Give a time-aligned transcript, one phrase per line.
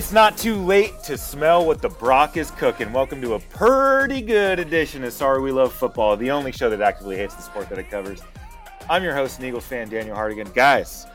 [0.00, 2.90] It's not too late to smell what the Brock is cooking.
[2.90, 6.80] Welcome to a pretty good edition of Sorry We Love Football, the only show that
[6.80, 8.22] actively hates the sport that it covers.
[8.88, 10.54] I'm your host and Eagles fan, Daniel Hardigan.
[10.54, 11.06] Guys,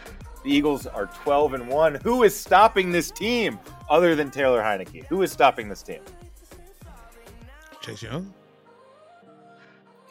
[0.43, 1.95] the Eagles are 12 and 1.
[2.04, 3.57] Who is stopping this team
[3.90, 5.05] other than Taylor Heinicke?
[5.05, 6.01] Who is stopping this team?
[7.82, 8.32] Chase Young.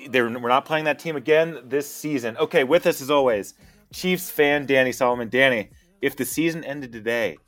[0.08, 2.36] They're, we're not playing that team again this season.
[2.38, 3.54] Okay, with us as always,
[3.92, 5.28] Chiefs fan Danny Solomon.
[5.28, 5.70] Danny,
[6.02, 7.38] if the season ended today,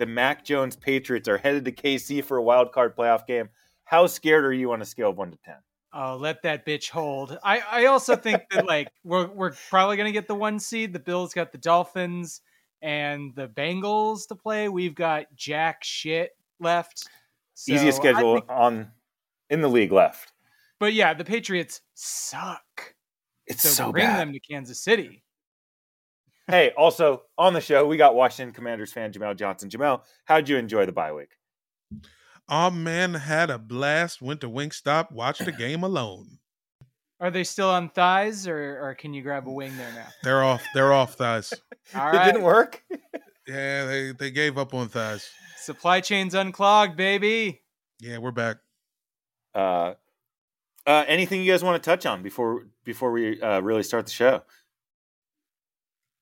[0.00, 3.50] the Mac Jones Patriots are headed to KC for a wild card playoff game.
[3.84, 5.56] How scared are you on a scale of one to ten?
[5.92, 7.36] Oh, let that bitch hold.
[7.44, 10.92] I, I also think that like we're we're probably gonna get the one seed.
[10.92, 12.40] The Bills got the Dolphins
[12.82, 14.68] and the Bengals to play.
[14.68, 17.06] We've got jack shit left.
[17.54, 18.90] So Easiest schedule think- on
[19.50, 20.32] in the league left.
[20.78, 22.94] but yeah, the Patriots suck.
[23.46, 24.20] It's So, so, bring bad.
[24.20, 25.24] them to Kansas City.
[26.50, 29.68] Hey, also on the show, we got Washington Commanders fan Jamel Johnson.
[29.68, 31.30] Jamel, how'd you enjoy the bye week?
[32.48, 34.20] Oh man, had a blast.
[34.20, 36.38] Went to Wingstop, watched the game alone.
[37.20, 40.06] Are they still on thighs, or or can you grab a wing there now?
[40.24, 40.62] They're off.
[40.74, 41.52] They're off thighs.
[41.94, 42.82] All it didn't work.
[43.46, 45.28] Yeah, they they gave up on thighs.
[45.56, 47.62] supply chains unclogged, baby.
[48.00, 48.56] Yeah, we're back.
[49.54, 49.94] Uh,
[50.86, 54.12] uh, anything you guys want to touch on before before we uh, really start the
[54.12, 54.42] show?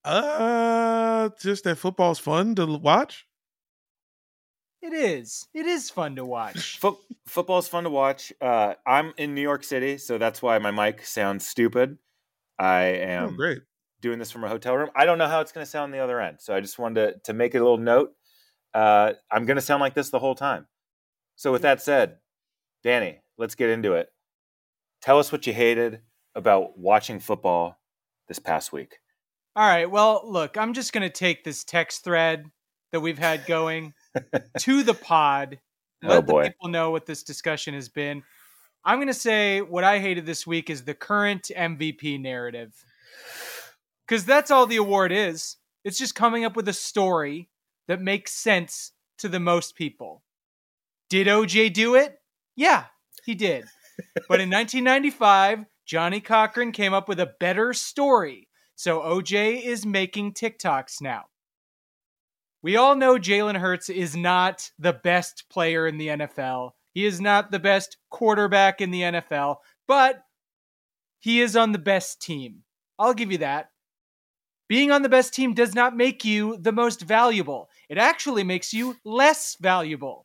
[0.09, 3.27] Uh, just that football's fun to watch.
[4.81, 5.47] It is.
[5.53, 6.79] It is fun to watch.
[6.81, 6.97] Foot
[7.27, 8.33] football's fun to watch.
[8.41, 11.99] Uh, I'm in New York City, so that's why my mic sounds stupid.
[12.59, 13.59] I am oh, great.
[14.01, 14.89] doing this from a hotel room.
[14.97, 16.79] I don't know how it's going to sound on the other end, so I just
[16.79, 18.13] wanted to, to make a little note.
[18.73, 20.67] Uh, I'm going to sound like this the whole time.
[21.37, 22.17] So, with that said,
[22.83, 24.09] Danny, let's get into it.
[25.03, 26.01] Tell us what you hated
[26.35, 27.79] about watching football
[28.29, 29.01] this past week.
[29.59, 29.91] All right.
[29.91, 32.45] Well, look, I'm just going to take this text thread
[32.93, 33.93] that we've had going
[34.61, 35.59] to the pod.
[36.05, 36.45] Oh, Let boy.
[36.45, 38.23] the people know what this discussion has been.
[38.85, 42.73] I'm going to say what I hated this week is the current MVP narrative.
[44.07, 45.57] Because that's all the award is.
[45.85, 47.49] It's just coming up with a story
[47.89, 50.23] that makes sense to the most people.
[51.11, 52.21] Did OJ do it?
[52.55, 52.85] Yeah,
[53.25, 53.65] he did.
[54.29, 58.48] but in 1995, Johnnie Cochran came up with a better story.
[58.79, 61.25] So OJ is making TikToks now.
[62.63, 66.71] We all know Jalen Hurts is not the best player in the NFL.
[66.95, 69.57] He is not the best quarterback in the NFL,
[69.89, 70.23] but
[71.19, 72.63] he is on the best team.
[73.01, 73.71] I'll give you that.
[74.69, 77.69] Being on the best team does not make you the most valuable.
[77.89, 80.25] It actually makes you less valuable.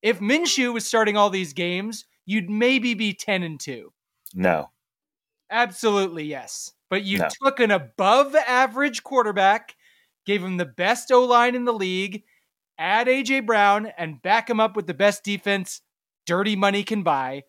[0.00, 3.92] If Minshew was starting all these games, you'd maybe be 10 and 2.
[4.32, 4.70] No.
[5.50, 6.72] Absolutely, yes.
[6.92, 7.28] But you No.
[7.42, 9.76] took an above average quarterback,
[10.26, 12.22] gave him the best O line in the league,
[12.76, 13.40] add A.J.
[13.40, 15.80] Brown, and back him up with the best defense
[16.26, 17.44] dirty money can buy.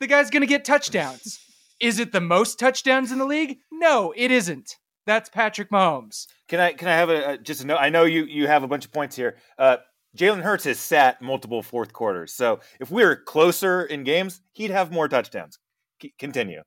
[0.00, 1.38] The guy's going to get touchdowns.
[1.80, 3.58] Is it the most touchdowns in the league?
[3.70, 4.74] No, it isn't.
[5.06, 6.26] That's Patrick Mahomes.
[6.48, 7.78] Can I can I have a, a just a note?
[7.78, 9.36] I know you you have a bunch of points here.
[9.56, 9.76] Uh,
[10.18, 14.72] Jalen Hurts has sat multiple fourth quarters, so if we were closer in games, he'd
[14.72, 15.60] have more touchdowns.
[16.02, 16.62] C- continue.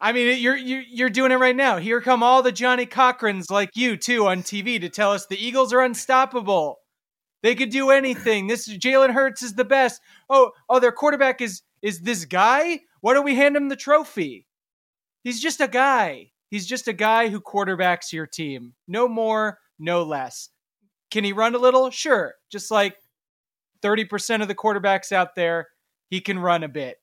[0.00, 1.78] I mean, you're, you're you're doing it right now.
[1.78, 5.42] Here come all the Johnnie Cochrans like you too on TV to tell us the
[5.42, 6.78] Eagles are unstoppable.
[7.42, 8.46] They could do anything.
[8.46, 10.00] This Jalen Hurts is the best.
[10.28, 12.80] Oh, oh, their quarterback is is this guy.
[13.00, 14.46] Why don't we hand him the trophy?
[15.22, 16.30] He's just a guy.
[16.50, 18.74] He's just a guy who quarterbacks your team.
[18.86, 20.50] No more, no less.
[21.10, 21.90] Can he run a little?
[21.90, 22.34] Sure.
[22.50, 22.96] Just like
[23.82, 25.68] 30% of the quarterbacks out there,
[26.10, 26.96] he can run a bit.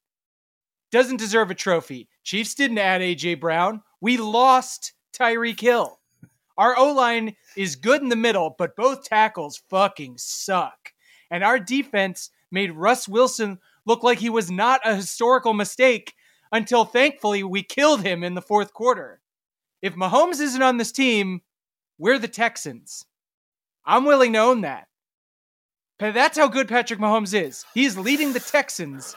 [0.91, 2.09] Doesn't deserve a trophy.
[2.23, 3.81] Chiefs didn't add AJ Brown.
[3.99, 5.99] We lost Tyreek Hill.
[6.57, 10.93] Our O line is good in the middle, but both tackles fucking suck.
[11.29, 16.13] And our defense made Russ Wilson look like he was not a historical mistake
[16.51, 19.21] until thankfully we killed him in the fourth quarter.
[19.81, 21.41] If Mahomes isn't on this team,
[21.97, 23.05] we're the Texans.
[23.85, 24.87] I'm willing to own that.
[25.99, 27.65] That's how good Patrick Mahomes is.
[27.73, 29.15] He's leading the Texans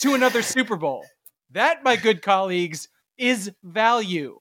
[0.00, 1.04] to another Super Bowl.
[1.52, 2.88] That, my good colleagues,
[3.18, 4.40] is value.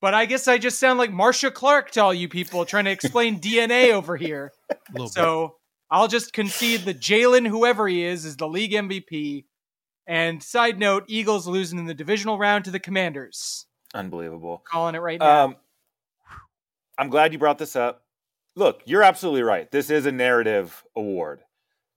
[0.00, 2.90] But I guess I just sound like Marcia Clark to all you people trying to
[2.90, 4.52] explain DNA over here.
[4.70, 5.12] A little bit.
[5.12, 5.56] So
[5.90, 9.44] I'll just concede that Jalen, whoever he is, is the league MVP.
[10.06, 13.66] And side note, Eagles losing in the divisional round to the Commanders.
[13.94, 14.62] Unbelievable.
[14.66, 15.44] Calling it right now.
[15.44, 15.56] Um,
[16.98, 18.02] I'm glad you brought this up.
[18.56, 19.70] Look, you're absolutely right.
[19.70, 21.42] This is a narrative award,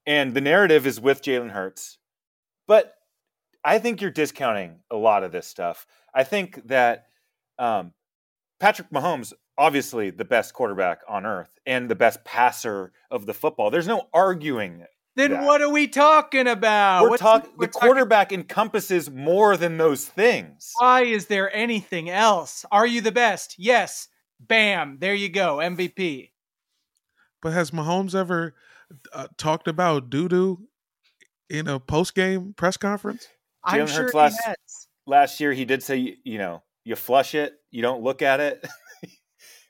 [0.06, 1.98] and the narrative is with Jalen Hurts.
[2.68, 2.94] But
[3.66, 5.86] I think you're discounting a lot of this stuff.
[6.14, 7.06] I think that
[7.58, 7.94] um,
[8.60, 13.72] Patrick Mahomes, obviously the best quarterback on earth and the best passer of the football.
[13.72, 14.86] There's no arguing.
[15.16, 15.44] then that.
[15.44, 17.04] what are we talking about?
[17.04, 17.52] we're What's- talking.
[17.58, 20.72] we're The quarterback encompasses more than those things.
[20.80, 22.66] Why is there anything else?
[22.72, 23.56] Are you the best?
[23.58, 24.08] Yes.
[24.40, 24.98] Bam.
[25.00, 25.58] There you go.
[25.58, 26.32] MVP.
[27.42, 28.56] But has Mahomes ever
[29.14, 30.68] uh, talked about doo doo
[31.50, 33.28] in a post game press conference?
[33.66, 34.40] I'm sure last-
[35.06, 38.66] last year he did say you- know you flush it you don't look at it?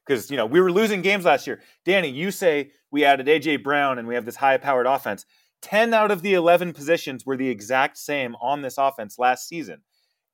[0.06, 1.62] Because you know we were losing games last year.
[1.86, 5.26] Danny you say we added aj brown and we have this high powered offense.
[5.62, 9.82] 10 out of the 11 positions were the exact same on this offense last season.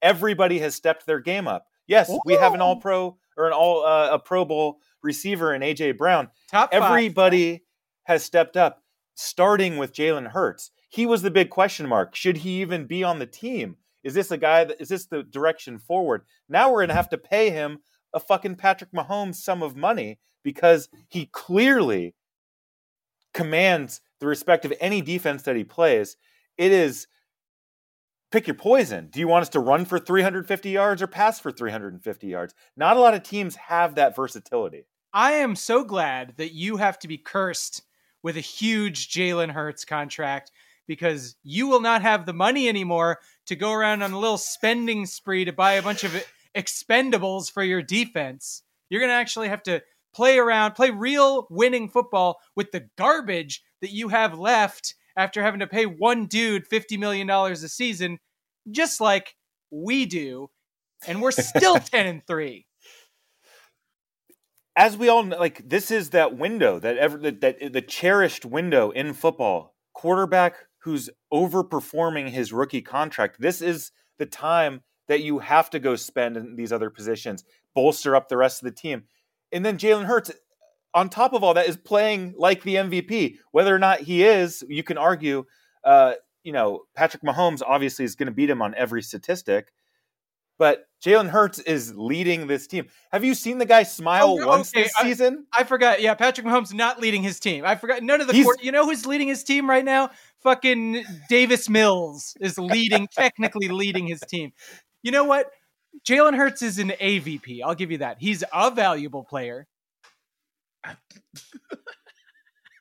[0.01, 1.67] Everybody has stepped their game up.
[1.87, 5.61] Yes we have an all pro or an all uh, a pro bowl receiver in
[5.61, 6.29] aj brown.
[6.49, 6.81] Top five.
[6.81, 7.63] everybody
[8.05, 8.81] has stepped up,
[9.19, 10.71] starting with Jalen Hurts.
[10.89, 12.15] He was the big question mark.
[12.15, 13.75] Should he even be on the team?
[14.03, 16.23] Is this a guy that is this the direction forward?
[16.47, 17.79] Now we're gonna have to pay him
[18.13, 22.15] a fucking Patrick Mahomes sum of money because he clearly
[23.33, 26.15] commands the respect of any defense that he plays.
[26.57, 27.07] It is
[28.31, 29.09] pick your poison.
[29.11, 32.53] Do you want us to run for 350 yards or pass for 350 yards?
[32.77, 34.85] Not a lot of teams have that versatility.
[35.13, 37.83] I am so glad that you have to be cursed
[38.23, 40.51] with a huge Jalen Hurts contract
[40.87, 45.05] because you will not have the money anymore to go around on a little spending
[45.05, 46.25] spree to buy a bunch of
[46.55, 48.63] expendables for your defense.
[48.89, 49.83] You're going to actually have to
[50.13, 55.59] play around, play real winning football with the garbage that you have left after having
[55.59, 58.19] to pay one dude $50 million a season,
[58.71, 59.35] just like
[59.69, 60.49] we do.
[61.07, 62.65] And we're still 10 and 3.
[64.79, 68.45] As we all know, like this is that window that ever that, that the cherished
[68.45, 69.75] window in football.
[69.93, 73.41] Quarterback who's overperforming his rookie contract.
[73.41, 77.43] This is the time that you have to go spend in these other positions,
[77.75, 79.03] bolster up the rest of the team,
[79.51, 80.31] and then Jalen Hurts.
[80.95, 83.35] On top of all that, is playing like the MVP.
[83.51, 85.45] Whether or not he is, you can argue.
[85.83, 89.71] Uh, you know, Patrick Mahomes obviously is going to beat him on every statistic,
[90.59, 92.87] but Jalen Hurts is leading this team.
[93.11, 95.47] Have you seen the guy smile Oh, once okay, this I- season?
[95.57, 96.01] I forgot.
[96.01, 97.65] Yeah, Patrick Mahomes not leading his team.
[97.65, 98.03] I forgot.
[98.03, 98.61] None of the He's- court.
[98.61, 100.11] You know who's leading his team right now?
[100.43, 104.51] Fucking Davis Mills is leading, technically leading his team.
[105.01, 105.49] You know what?
[106.07, 107.61] Jalen Hurts is an AVP.
[107.65, 108.17] I'll give you that.
[108.19, 109.65] He's a valuable player.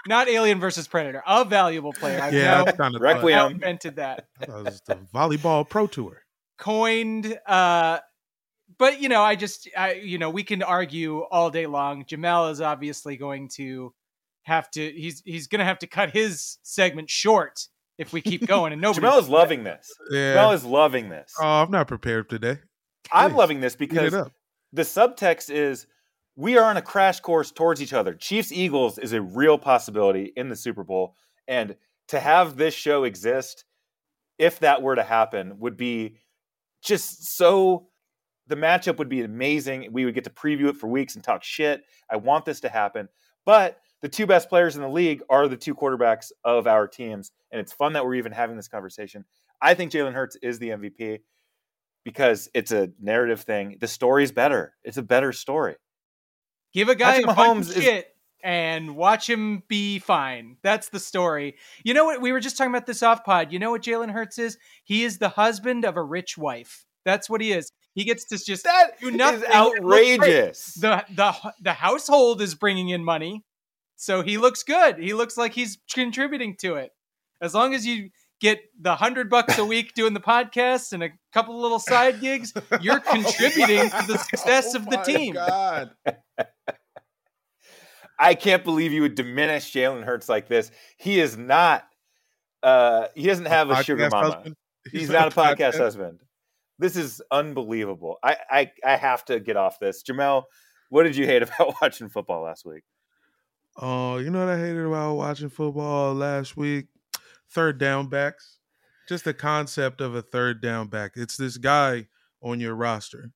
[0.06, 1.22] Not Alien versus Predator.
[1.26, 2.20] A valuable player.
[2.20, 3.36] I've Yeah, now, that's kind of Requiem.
[3.36, 4.26] now invented that.
[4.40, 6.22] That was the volleyball pro tour.
[6.58, 7.98] Coined uh
[8.78, 12.50] but you know i just i you know we can argue all day long jamel
[12.50, 13.92] is obviously going to
[14.42, 18.72] have to he's he's gonna have to cut his segment short if we keep going
[18.72, 19.92] and nobody Jamel is loving this.
[20.10, 20.36] Yeah.
[20.36, 21.34] Jamel is loving this.
[21.40, 22.58] oh, I'm not prepared today.
[23.12, 24.12] I'm loving this because
[24.72, 25.86] the subtext is
[26.36, 28.14] we are on a crash course towards each other.
[28.14, 31.14] Chiefs Eagles is a real possibility in the Super Bowl.
[31.46, 31.76] And
[32.08, 33.64] to have this show exist,
[34.38, 36.16] if that were to happen, would be
[36.88, 37.88] just so
[38.48, 39.88] the matchup would be amazing.
[39.92, 41.82] We would get to preview it for weeks and talk shit.
[42.10, 43.08] I want this to happen.
[43.44, 47.30] But the two best players in the league are the two quarterbacks of our teams.
[47.52, 49.24] And it's fun that we're even having this conversation.
[49.60, 51.20] I think Jalen Hurts is the MVP
[52.04, 53.76] because it's a narrative thing.
[53.80, 54.74] The story's better.
[54.84, 55.76] It's a better story.
[56.72, 58.06] give a guy Patrick a Mahomes is- shit
[58.44, 62.70] and watch him be fine that's the story you know what we were just talking
[62.70, 65.96] about this off pod you know what jalen hurts is he is the husband of
[65.96, 69.40] a rich wife that's what he is he gets to just That do is nothing
[69.40, 70.20] great.
[70.20, 70.74] outrageous.
[70.74, 73.42] the the the household is bringing in money,
[73.96, 74.98] so he looks good.
[74.98, 76.92] He looks like he's contributing to it.
[77.40, 81.08] As long as you get the hundred bucks a week doing the podcast and a
[81.32, 85.34] couple little side gigs, you're oh contributing to the success of the Oh team.
[85.34, 85.90] God.
[88.18, 90.70] I can't believe you would diminish Jalen Hurts like this.
[90.96, 91.84] He is not.
[92.62, 94.34] Uh, he doesn't have a sugar Podcast mama.
[94.34, 94.56] husband?
[94.92, 96.20] He's, not a podcast husband.
[96.78, 98.16] This is unbelievable.
[98.22, 100.02] I, I I have to get off this.
[100.02, 100.44] Jamel,
[100.88, 102.84] what did you hate about watching football last week?
[103.80, 106.86] Oh, you know what I hated about watching football last week?
[107.50, 108.58] Third down backs.
[109.08, 111.12] Just the concept of a third down back.
[111.14, 112.08] It's this guy
[112.42, 113.32] on your roster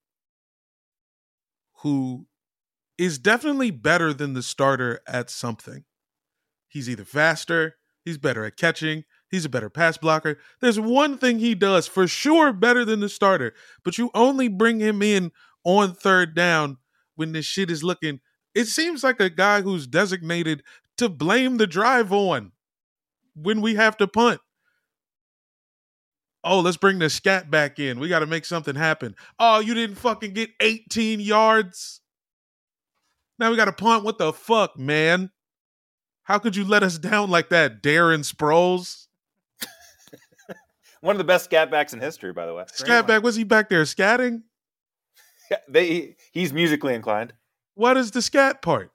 [1.79, 2.27] who
[2.99, 5.85] is definitely better than the starter at something.
[6.69, 10.39] He's either faster, he's better at catching, he's a better pass blocker.
[10.61, 14.81] There's one thing he does for sure better than the starter, but you only bring
[14.81, 15.33] him in
[15.65, 16.79] on third down
[17.15, 18.21] when this shit is looking.
[18.55, 20.63] It seems like a guy who's designated
[20.99, 22.53] to blame the drive on
[23.35, 24.41] when we have to punt.
[26.45, 28.01] Oh, let's bring the scat back in.
[28.01, 29.15] We got to make something happen.
[29.39, 32.02] Oh, you didn't fucking get 18 yards.
[33.39, 34.05] Now we got a punt.
[34.05, 35.31] What the fuck, man?
[36.25, 39.07] How could you let us down like that, Darren Sproles?
[41.01, 42.65] One of the best scat backs in history, by the way.
[42.73, 44.43] Scat back, was he back there scatting?
[45.69, 47.35] They he's musically inclined.
[47.75, 48.91] What is the scat part?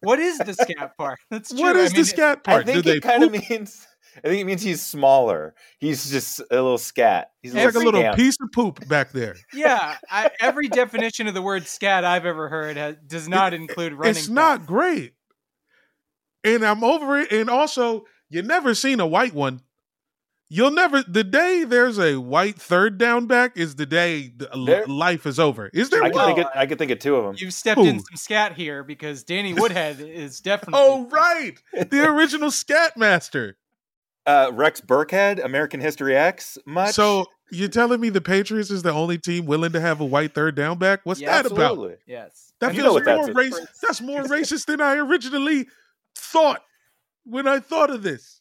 [0.00, 1.18] What is the scat part?
[1.30, 1.60] That's true.
[1.60, 2.62] What is I mean, the scat part?
[2.62, 3.86] I think Do it kind of means.
[4.18, 5.54] I think it means he's smaller.
[5.78, 7.30] He's just a little scat.
[7.42, 8.16] He's like a little scamp.
[8.16, 9.36] piece of poop back there.
[9.54, 13.92] Yeah, I, every definition of the word scat I've ever heard has, does not include
[13.94, 14.10] running.
[14.10, 14.66] It's not back.
[14.66, 15.14] great.
[16.44, 17.30] And I'm over it.
[17.32, 19.60] And also, you never seen a white one.
[20.54, 21.02] You'll never.
[21.02, 25.38] The day there's a white third down back is the day the, There- life is
[25.40, 25.70] over.
[25.72, 26.12] Is there I one?
[26.12, 26.46] can think.
[26.46, 27.36] Of, I could think of two of them.
[27.38, 30.74] You've stepped in some scat here because Danny Woodhead is definitely.
[30.82, 31.54] Oh, right.
[31.90, 33.56] The original scat master.
[34.26, 36.56] Uh, Rex Burkhead, American History X.
[36.64, 36.94] Much.
[36.94, 40.32] So you're telling me the Patriots is the only team willing to have a white
[40.34, 41.00] third down back?
[41.04, 41.98] What's Yeah, that about?
[42.06, 42.52] Yes.
[42.60, 43.80] That You know feels what more that's- racist.
[43.80, 45.66] That's more racist than I originally
[46.16, 46.62] thought
[47.24, 48.40] when I thought of this.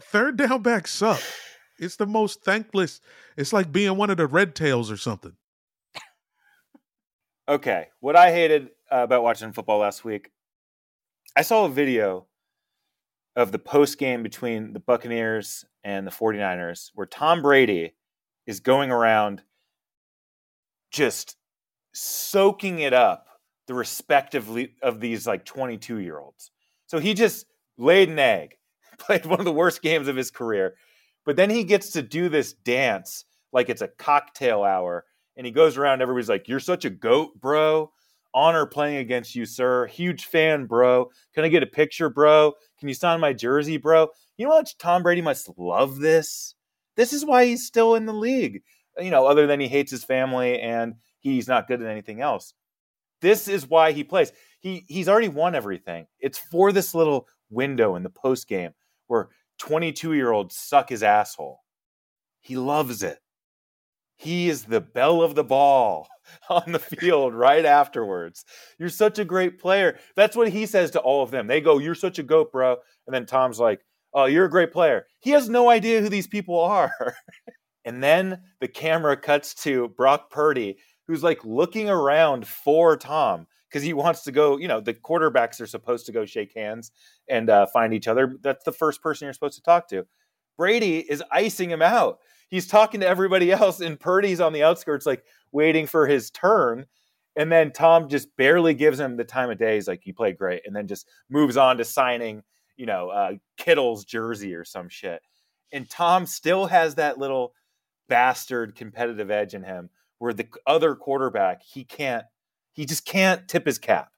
[0.00, 1.20] Third down backs suck.
[1.78, 3.00] It's the most thankless.
[3.36, 5.36] It's like being one of the red tails or something.
[7.48, 10.30] Okay, what I hated uh, about watching football last week,
[11.36, 12.26] I saw a video
[13.36, 17.94] of the post game between the Buccaneers and the 49ers where Tom Brady
[18.46, 19.42] is going around
[20.90, 21.36] just
[21.92, 23.26] soaking it up
[23.66, 26.50] the respectively of these like 22 year olds.
[26.86, 28.56] So he just laid an egg,
[28.98, 30.76] played one of the worst games of his career,
[31.26, 35.04] but then he gets to do this dance like it's a cocktail hour
[35.36, 36.00] and he goes around.
[36.00, 37.92] Everybody's like, "You're such a goat, bro.
[38.36, 39.86] Honor playing against you, sir.
[39.86, 41.10] Huge fan, bro.
[41.34, 42.52] Can I get a picture, bro?
[42.78, 46.54] Can you sign my jersey, bro?" You know much Tom Brady must love this.
[46.96, 48.62] This is why he's still in the league.
[48.98, 52.52] You know, other than he hates his family and he's not good at anything else.
[53.22, 54.32] This is why he plays.
[54.60, 56.06] He he's already won everything.
[56.20, 58.72] It's for this little window in the post game
[59.06, 61.60] where 22 year olds suck his asshole.
[62.40, 63.18] He loves it.
[64.16, 66.06] He is the belle of the ball
[66.50, 68.44] on the field right afterwards.
[68.78, 69.98] You're such a great player.
[70.14, 71.46] That's what he says to all of them.
[71.46, 72.76] They go, You're such a goat, bro.
[73.06, 73.80] And then Tom's like,
[74.14, 75.06] Oh, you're a great player.
[75.20, 76.92] He has no idea who these people are.
[77.84, 83.82] and then the camera cuts to Brock Purdy, who's like looking around for Tom because
[83.82, 84.56] he wants to go.
[84.56, 86.92] You know, the quarterbacks are supposed to go shake hands
[87.28, 88.36] and uh, find each other.
[88.42, 90.06] That's the first person you're supposed to talk to.
[90.56, 92.18] Brady is icing him out.
[92.48, 96.86] He's talking to everybody else, and Purdy's on the outskirts, like waiting for his turn.
[97.36, 99.74] And then Tom just barely gives him the time of day.
[99.74, 102.42] He's like, "You played great," and then just moves on to signing,
[102.76, 105.20] you know, uh, Kittle's jersey or some shit.
[105.72, 107.52] And Tom still has that little
[108.08, 112.24] bastard competitive edge in him, where the other quarterback he can't,
[112.72, 114.10] he just can't tip his cap.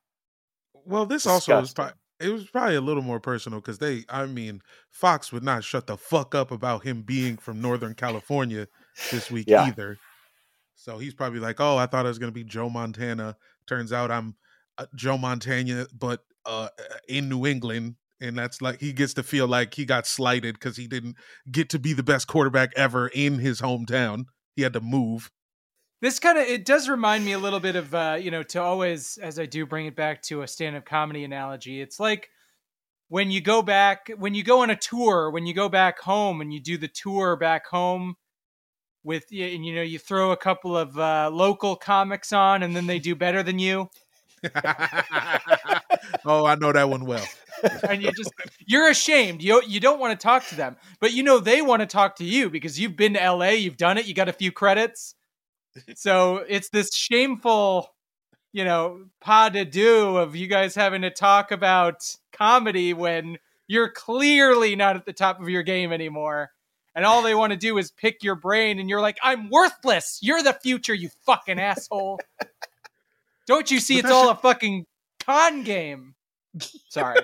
[0.85, 1.99] Well, this also is Disgusting.
[2.21, 4.61] It was probably a little more personal because they, I mean,
[4.91, 8.67] Fox would not shut the fuck up about him being from Northern California
[9.11, 9.67] this week Yeah.
[9.67, 9.99] either.
[10.75, 13.37] So he's probably like, "Oh, I thought I was gonna be Joe Montana.
[13.67, 14.37] Turns out I'm
[14.79, 16.69] uh, Joe Montana, but uh,
[17.09, 20.77] in New England." And that's like he gets to feel like he got slighted because
[20.77, 21.17] he didn't
[21.53, 24.25] get to be the best quarterback ever in his hometown.
[24.57, 25.31] He had to move.
[26.01, 28.63] This kind of it does remind me a little bit of uh, you know to
[28.63, 31.81] always as I do bring it back to a stand-up comedy analogy.
[31.81, 32.31] It's like
[33.09, 36.41] when you go back when you go on a tour, when you go back home
[36.41, 38.17] and you do the tour back home
[39.03, 42.87] with and you know you throw a couple of uh, local comics on and then
[42.87, 43.89] they do better than you
[46.25, 47.27] oh, I know that one well.
[47.89, 48.33] and you just
[48.67, 49.43] you're ashamed.
[49.43, 52.17] You you don't want to talk to them, but you know they want to talk
[52.17, 55.15] to you because you've been to LA, you've done it, you got a few credits.
[55.95, 57.93] So it's this shameful,
[58.53, 63.91] you know, pas de deux of you guys having to talk about comedy when you're
[63.91, 66.51] clearly not at the top of your game anymore.
[66.99, 70.19] and all they want to do is pick your brain, and you're like, I'm worthless.
[70.21, 72.19] You're the future, you fucking asshole.
[73.47, 74.85] Don't you see it's all a fucking
[75.21, 76.17] con game?
[76.89, 77.21] Sorry.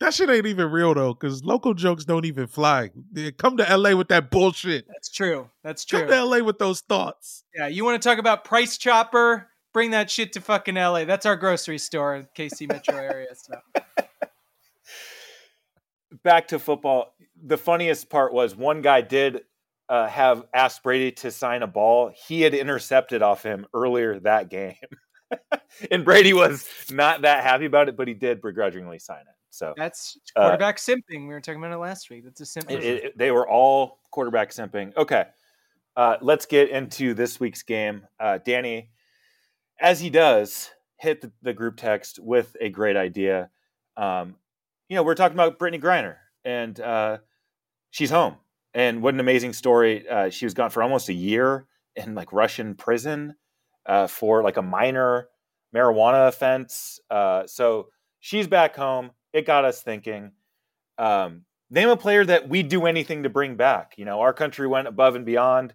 [0.00, 2.90] That shit ain't even real though, because local jokes don't even fly.
[3.10, 4.86] They come to LA with that bullshit.
[4.86, 5.50] That's true.
[5.64, 6.00] That's true.
[6.00, 6.16] Come true.
[6.16, 7.44] to LA with those thoughts.
[7.54, 9.48] Yeah, you want to talk about Price Chopper?
[9.72, 11.04] Bring that shit to fucking LA.
[11.04, 13.28] That's our grocery store in KC metro area.
[13.34, 13.54] So
[16.22, 17.14] back to football.
[17.44, 19.42] The funniest part was one guy did
[19.88, 22.12] uh, have asked Brady to sign a ball.
[22.28, 24.74] He had intercepted off him earlier that game,
[25.90, 29.37] and Brady was not that happy about it, but he did begrudgingly sign it.
[29.50, 31.22] So that's Uh, quarterback simping.
[31.22, 32.24] We were talking about it last week.
[32.24, 32.70] That's a simp.
[32.70, 34.96] it, it- they were all quarterback simping.
[34.96, 35.24] Okay,
[35.96, 38.06] uh, let's get into this week's game.
[38.20, 38.90] Uh, Danny,
[39.80, 43.50] as he does, hit the, the group text with a great idea.
[43.96, 44.36] Um,
[44.88, 47.18] you know, we're talking about Brittney Griner, and uh,
[47.90, 48.36] she's home.
[48.74, 50.06] And what an amazing story!
[50.08, 53.34] Uh, she was gone for almost a year in like Russian prison
[53.86, 55.28] uh, for like a minor
[55.74, 57.00] marijuana offense.
[57.10, 57.88] Uh, so
[58.20, 59.10] she's back home.
[59.32, 60.32] It got us thinking.
[60.96, 63.94] Um, name a player that we'd do anything to bring back.
[63.96, 65.74] You know, our country went above and beyond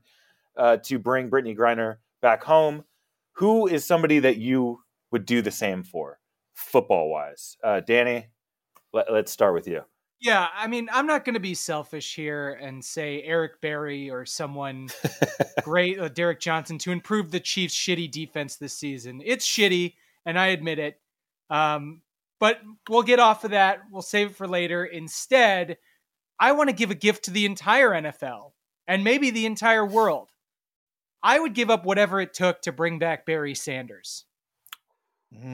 [0.58, 2.84] uh, to bring Brittney Griner back home.
[3.34, 4.82] Who is somebody that you
[5.12, 6.20] would do the same for,
[6.54, 7.58] football wise?
[7.64, 8.28] Uh, Danny,
[8.94, 9.82] let, let's start with you.
[10.24, 14.26] Yeah, I mean, I'm not going to be selfish here and say Eric Berry or
[14.26, 14.88] someone
[15.64, 19.22] great, uh, Derek Johnson, to improve the Chiefs' shitty defense this season.
[19.26, 19.96] It's shitty,
[20.26, 20.98] and I admit it.
[21.50, 22.03] Um,
[22.44, 22.60] but
[22.90, 23.84] we'll get off of that.
[23.90, 24.84] We'll save it for later.
[24.84, 25.78] Instead,
[26.38, 28.52] I want to give a gift to the entire NFL
[28.86, 30.28] and maybe the entire world.
[31.24, 34.26] I would give up whatever it took to bring back Barry Sanders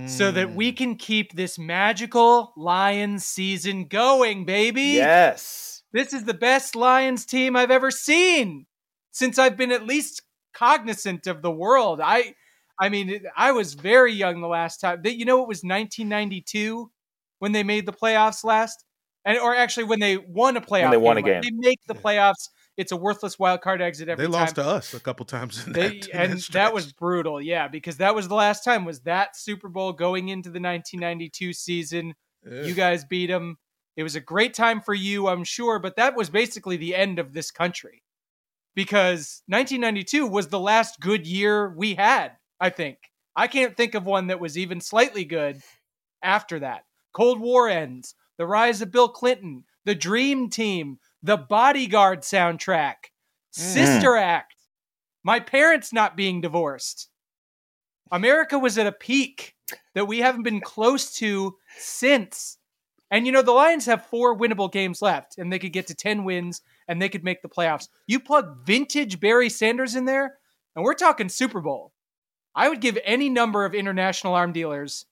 [0.08, 0.56] so that Mm.
[0.56, 4.94] we can keep this magical Lions season going, baby.
[4.96, 5.84] Yes.
[5.94, 8.66] This is the best Lions team I've ever seen
[9.12, 10.24] since I've been at least
[10.56, 12.02] cognizant of the world.
[12.04, 12.34] I
[12.80, 15.02] I mean, I was very young the last time.
[15.04, 16.92] That you know it was 1992
[17.40, 18.86] when they made the playoffs last.
[19.26, 21.42] And or actually when they won a playoff they won a Like, game.
[21.42, 22.50] They make the playoffs.
[22.78, 24.32] It's a worthless wild card exit every time.
[24.32, 24.42] They time.
[24.44, 25.68] lost to us a couple times.
[25.68, 26.74] In They, that, in and that stretch.
[26.74, 30.50] was brutal, yeah, because that was the last time was that Super Bowl going into
[30.50, 32.14] the 1992 season.
[32.50, 32.64] Yeah.
[32.64, 33.58] You guys beat them.
[33.98, 37.20] It was a great time for you, I'm sure, but that was basically the end
[37.20, 38.02] of this country
[38.74, 42.98] because 1992 was the last good year we had, I think.
[43.36, 45.62] I can't think of one that was even slightly good
[46.22, 46.84] after that.
[47.14, 53.52] Cold War ends, the rise of Bill Clinton, the Dream Team, the Bodyguard soundtrack, mm.
[53.52, 54.56] Sister Act,
[55.24, 57.10] my parents not being divorced.
[58.12, 59.56] America was at a peak
[59.94, 62.58] that we haven't been close to since.
[63.12, 65.96] And you know, the Lions have four winnable games left, and they could get to
[65.96, 67.88] 10 wins and they could make the playoffs.
[68.08, 70.38] You plug vintage Barry Sanders in there,
[70.76, 71.94] and we're talking Super Bowl.
[72.60, 75.06] I would give any number of international arm dealers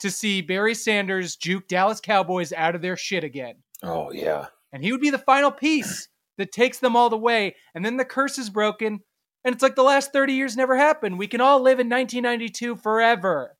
[0.00, 4.46] to see Barry Sanders juke Dallas Cowboys out of their shit again Oh yeah.
[4.72, 6.08] and he would be the final piece
[6.38, 9.00] that takes them all the way and then the curse is broken
[9.44, 12.76] and it's like the last 30 years never happened we can all live in 1992
[12.76, 13.56] forever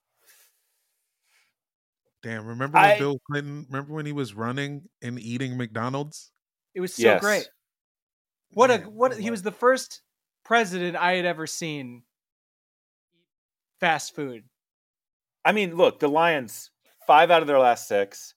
[2.22, 3.66] Damn, remember when I- Bill Clinton?
[3.70, 6.31] Remember when he was running and eating McDonald's?
[6.74, 7.20] it was so Yes.
[7.20, 7.48] great
[8.53, 10.03] what a Man, what oh he was the first
[10.44, 12.03] president i had ever seen eat
[13.80, 14.44] fast food
[15.44, 16.70] I mean, look, the Lions
[17.06, 18.34] five out of their last six,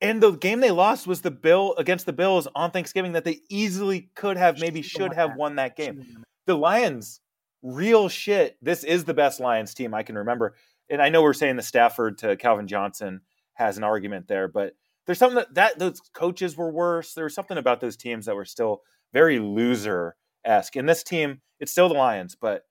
[0.00, 3.40] and the game they lost was the Bill against the Bills on Thanksgiving that they
[3.48, 6.24] easily could have, maybe should have won that game.
[6.46, 7.20] The Lions,
[7.62, 8.56] real shit.
[8.62, 10.54] This is the best Lions team I can remember,
[10.90, 13.20] and I know we're saying the Stafford to Calvin Johnson
[13.54, 14.74] has an argument there, but
[15.06, 17.14] there's something that, that those coaches were worse.
[17.14, 20.76] There was something about those teams that were still very loser esque.
[20.76, 22.64] And this team, it's still the Lions, but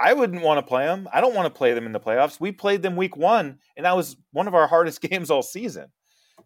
[0.00, 1.08] I wouldn't want to play them.
[1.12, 2.40] I don't want to play them in the playoffs.
[2.40, 5.88] We played them week one, and that was one of our hardest games all season.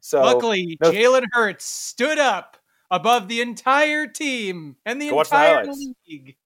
[0.00, 2.56] So luckily no- jalen hurts stood up
[2.90, 5.72] above the entire team and the watch the entire
[6.06, 6.36] league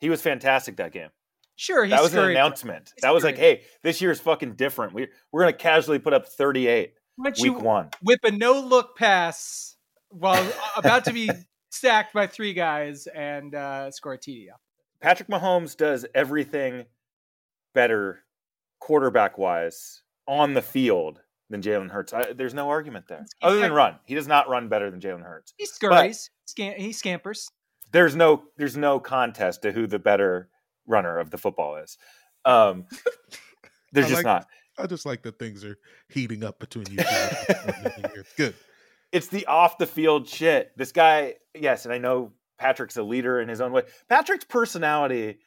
[0.00, 1.08] he was fantastic that game.
[1.56, 2.92] sure that was an announcement.
[3.02, 4.94] That was like, hey, this year's fucking different.
[4.94, 7.90] We we're gonna casually put up 38 Why week you one.
[8.02, 9.76] whip a no look pass
[10.10, 11.30] while about to be
[11.70, 14.46] sacked by three guys and uh, score a TD.
[15.00, 16.86] Patrick Mahomes does everything
[17.74, 18.20] better
[18.80, 22.12] quarterback wise on the field than Jalen Hurts.
[22.12, 23.24] I, there's no argument there.
[23.42, 25.54] Other than run, he does not run better than Jalen Hurts.
[25.56, 27.48] He scurries, scam- he scampers.
[27.92, 30.50] There's no there's no contest to who the better
[30.86, 31.96] runner of the football is.
[32.44, 32.86] Um,
[33.92, 34.46] there's I just like- not.
[34.80, 35.76] I just like that things are
[36.08, 38.22] heating up between you two.
[38.36, 38.54] Good.
[39.10, 40.70] It's the off the field shit.
[40.76, 43.82] This guy, yes, and I know Patrick's a leader in his own way.
[44.08, 45.38] Patrick's personality,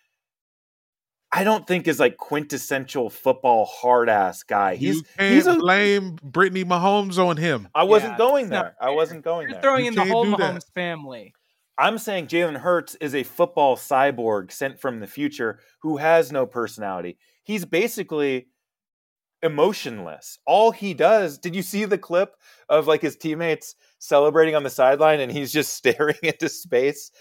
[1.31, 4.75] I don't think is like quintessential football hard ass guy.
[4.75, 7.67] He's you can't he's a, blame Brittany Mahomes on him.
[7.73, 8.89] I wasn't Yeah, going it's not there.
[8.89, 9.61] I wasn't going You're there.
[9.61, 10.55] throwing You in the whole do that.
[10.55, 11.33] Mahomes family.
[11.77, 16.45] I'm saying Jalen Hurts is a football cyborg sent from the future who has no
[16.45, 17.17] personality.
[17.43, 18.47] He's basically
[19.41, 20.37] emotionless.
[20.45, 22.35] All he does, did you see the clip
[22.69, 27.11] of like his teammates celebrating on the sideline and he's just staring into space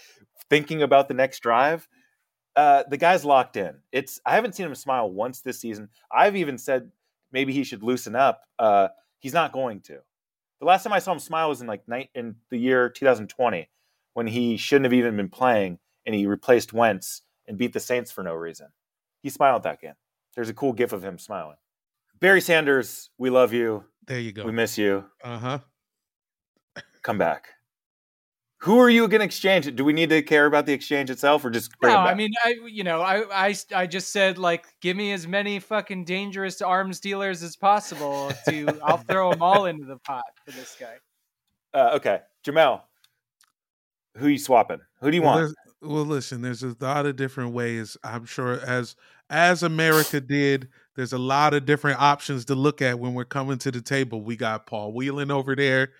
[0.49, 1.87] thinking about the next drive?
[2.55, 3.75] Uh, the guy's locked in.
[3.93, 5.89] It's I haven't seen him smile once this season.
[6.11, 6.91] I've even said
[7.31, 8.41] maybe he should loosen up.
[8.59, 8.89] Uh,
[9.19, 9.99] he's not going to.
[10.59, 13.69] The last time I saw him smile was in like night in the year 2020
[14.13, 18.11] when he shouldn't have even been playing and he replaced Wentz and beat the Saints
[18.11, 18.67] for no reason.
[19.23, 19.93] He smiled that game.
[20.35, 21.57] There's a cool gif of him smiling.
[22.19, 23.85] Barry Sanders, we love you.
[24.05, 24.45] There you go.
[24.45, 25.05] We miss you.
[25.23, 25.59] Uh huh.
[27.03, 27.49] Come back.
[28.59, 29.75] Who are you going to exchange?
[29.75, 32.11] Do we need to care about the exchange itself or just bring No, back?
[32.11, 35.59] I mean, I you know, I, I I just said like, give me as many
[35.59, 38.31] fucking dangerous arms dealers as possible.
[38.47, 40.97] To I'll throw them all into the pot for this guy.
[41.73, 42.19] uh, okay.
[42.45, 42.81] Jamel,
[44.17, 44.81] who you swapping?
[44.99, 45.55] Who do you well, want?
[45.81, 47.97] well, listen, there's a lot of different ways.
[48.03, 48.95] I'm sure as
[49.31, 53.57] as America did, there's a lot of different options to look at when we're coming
[53.59, 54.21] to the table.
[54.23, 55.93] We got Paul Whelan over there.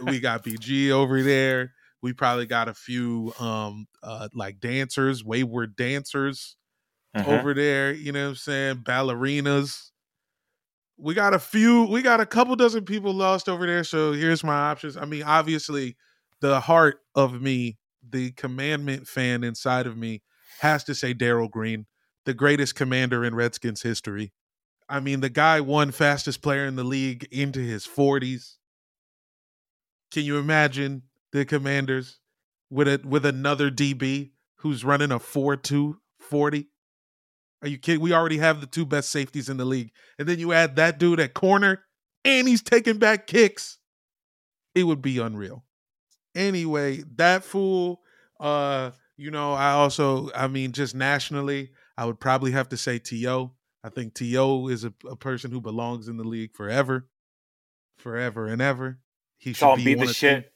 [0.00, 1.72] we got BG over there.
[2.02, 6.56] We probably got a few um uh like dancers, wayward dancers
[7.14, 7.24] Mhm.
[7.28, 8.76] over there, you know what I'm saying?
[8.84, 9.90] Ballerinas.
[10.96, 13.82] We got a few, we got a couple dozen people lost over there.
[13.84, 14.96] So here's my options.
[14.96, 15.96] I mean, obviously,
[16.40, 20.22] the heart of me, the commandment fan inside of me,
[20.60, 21.86] has to say Darrell Green,
[22.24, 24.32] the greatest commander in Redskins history.
[24.88, 28.56] I mean, the guy won fastest player in the league into his 40s.
[30.10, 32.20] Can you imagine the commanders
[32.70, 36.68] with a with another DB who's running a 4-2 40?
[37.62, 38.02] Are you kidding?
[38.02, 39.90] We already have the two best safeties in the league.
[40.18, 41.84] And then you add that dude at corner
[42.24, 43.78] and he's taking back kicks.
[44.74, 45.64] It would be unreal.
[46.34, 48.00] Anyway, that fool,
[48.38, 52.98] uh, you know, I also, I mean, just nationally, I would probably have to say
[52.98, 53.52] T.O.
[53.82, 54.68] I think T.O.
[54.68, 57.08] is a, a person who belongs in the league forever,
[57.98, 58.98] forever and ever.
[59.38, 60.52] He should Saw him be beat the of shit,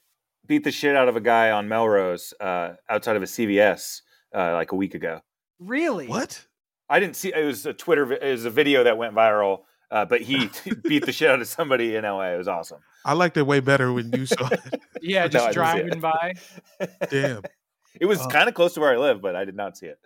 [0.47, 4.01] beat the shit out of a guy on Melrose uh, outside of a CVS
[4.35, 5.21] uh, like a week ago.
[5.59, 6.07] Really?
[6.07, 6.47] What?
[6.89, 7.33] I didn't see.
[7.35, 8.11] It was a Twitter.
[8.13, 9.61] It was a video that went viral.
[9.91, 10.51] Uh, but he
[10.85, 12.33] beat the shit out of somebody in LA.
[12.33, 12.81] It was awesome.
[13.05, 14.61] I liked it way better when you saw it.
[15.01, 16.35] Yeah, just didn't driving by.
[17.09, 17.43] Damn.
[18.01, 19.87] It was Uh, kind of close to where I live, but I did not see
[19.87, 19.99] it.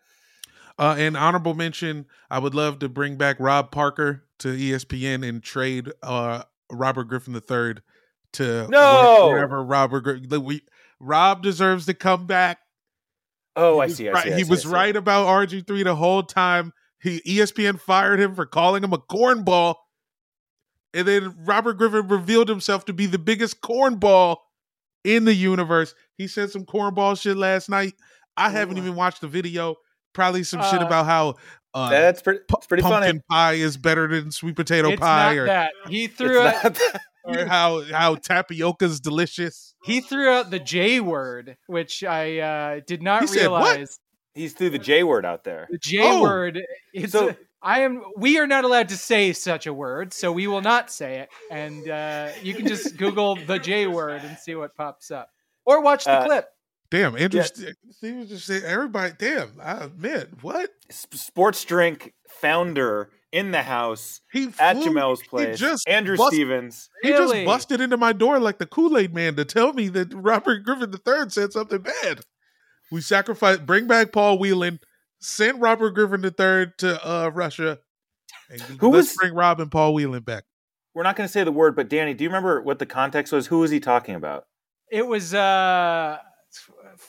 [0.82, 5.40] Uh, and honorable mention, I would love to bring back Rob Parker to ESPN and
[5.40, 6.42] trade uh,
[6.72, 7.74] Robert Griffin III
[8.32, 9.28] to No!
[9.28, 10.62] wherever Robert we
[10.98, 12.58] Rob deserves to come back.
[13.54, 14.08] Oh, I was see.
[14.08, 14.32] I right- see.
[14.32, 14.68] I he see, I was see.
[14.70, 16.72] right about RG three the whole time.
[17.00, 19.76] He ESPN fired him for calling him a cornball,
[20.92, 24.38] and then Robert Griffin revealed himself to be the biggest cornball
[25.04, 25.94] in the universe.
[26.18, 27.94] He said some cornball shit last night.
[28.36, 28.80] I haven't Ooh.
[28.80, 29.76] even watched the video.
[30.12, 31.34] Probably some shit Uh, about how
[31.74, 32.40] uh, That's pretty.
[32.48, 33.22] pu- It's pretty pumpkin funny.
[33.30, 36.62] pie is better than sweet potato it's pie, not or, that he It's threw out
[36.64, 39.74] not that- or how how tapioca's delicious.
[39.84, 43.64] he threw out the J word, which I uh, did not He said what?
[43.74, 43.98] realize.
[44.34, 45.66] He's threw the J word out there.
[45.70, 46.22] The J Oh.
[46.22, 46.60] word.
[46.92, 48.02] It's So- a- I am.
[48.16, 51.28] We are not allowed to say such a word, so we will not say it.
[51.48, 55.28] And uh, you can just Google the J word and see what pops up,
[55.64, 56.46] or watch the Uh, clip.
[56.92, 57.40] Damn, Andrew.
[57.40, 57.46] Yeah.
[57.46, 59.14] St- Steve was just saying, everybody.
[59.18, 65.28] Damn, I admit what Sports drink founder in the house he at flew- Jamel's he
[65.28, 65.58] place.
[65.58, 66.90] just Andrew bust- Stevens.
[67.02, 70.12] He just busted into my door like the Kool Aid Man to tell me that
[70.12, 72.20] Robert Griffin III said something bad.
[72.90, 74.78] We sacrificed, bring back Paul Whelan,
[75.18, 77.78] sent Robert Griffin III to uh, Russia,
[78.50, 80.44] and Who let's was- bring Rob and Paul Whelan back.
[80.94, 83.32] We're not going to say the word, but Danny, do you remember what the context
[83.32, 83.46] was?
[83.46, 84.44] Who was he talking about?
[84.90, 86.18] It was uh,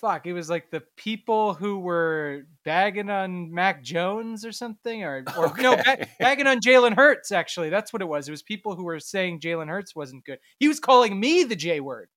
[0.04, 0.28] fuck.
[0.28, 5.54] It was like the people who were bagging on Mac Jones or something, or or
[5.58, 5.96] no, Okay.
[6.00, 7.32] ba- bagging on Jalen Hurts.
[7.32, 8.28] Actually, that's what it was.
[8.28, 10.40] It was people who were saying Jalen Hurts wasn't good.
[10.60, 12.10] He was calling me the J word.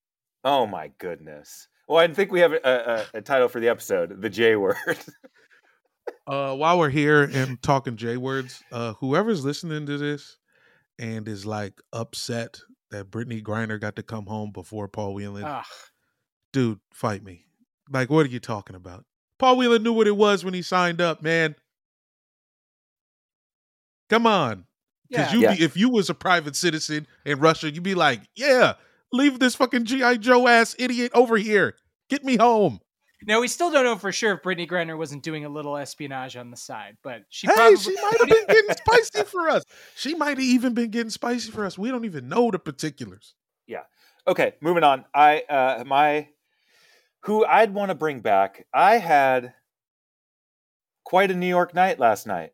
[0.43, 1.69] Oh my goodness.
[1.89, 4.77] Well, I think we have a, a, a title for the episode: the J word.
[6.27, 10.37] Uh, while we're here and talking J words, uh, whoever's listening to this
[10.99, 15.65] and is like upset that Brittney Griner got to come home before Paul Whelan, Ugh.
[16.53, 17.47] dude, fight me.
[17.91, 19.05] Like, what are you talking about?
[19.39, 21.55] Paul Wheeler knew what it was when he signed up, man.
[24.09, 24.67] Come on.
[25.09, 25.39] Because Yeah.
[25.39, 25.55] you Yeah.
[25.55, 28.75] be if you was a private citizen in Russia, you'd be like, yeah,
[29.13, 30.17] leave this fucking G.I.
[30.17, 31.77] Joe ass idiot over here.
[32.09, 32.81] Get me home.
[33.23, 36.37] Now we still don't know for sure if Brittney Griner wasn't doing a little espionage
[36.37, 39.65] on the side, but she Hey, probably she might have been getting spicy for us.
[39.97, 41.79] She might have even been getting spicy for us.
[41.79, 43.35] We don't even know the particulars.
[43.67, 43.83] Yeah.
[44.29, 45.05] Okay, moving on.
[45.15, 46.29] I uh my
[47.27, 48.67] who I'd want to bring back.
[48.73, 49.53] I had
[51.05, 52.53] quite a New York night last night.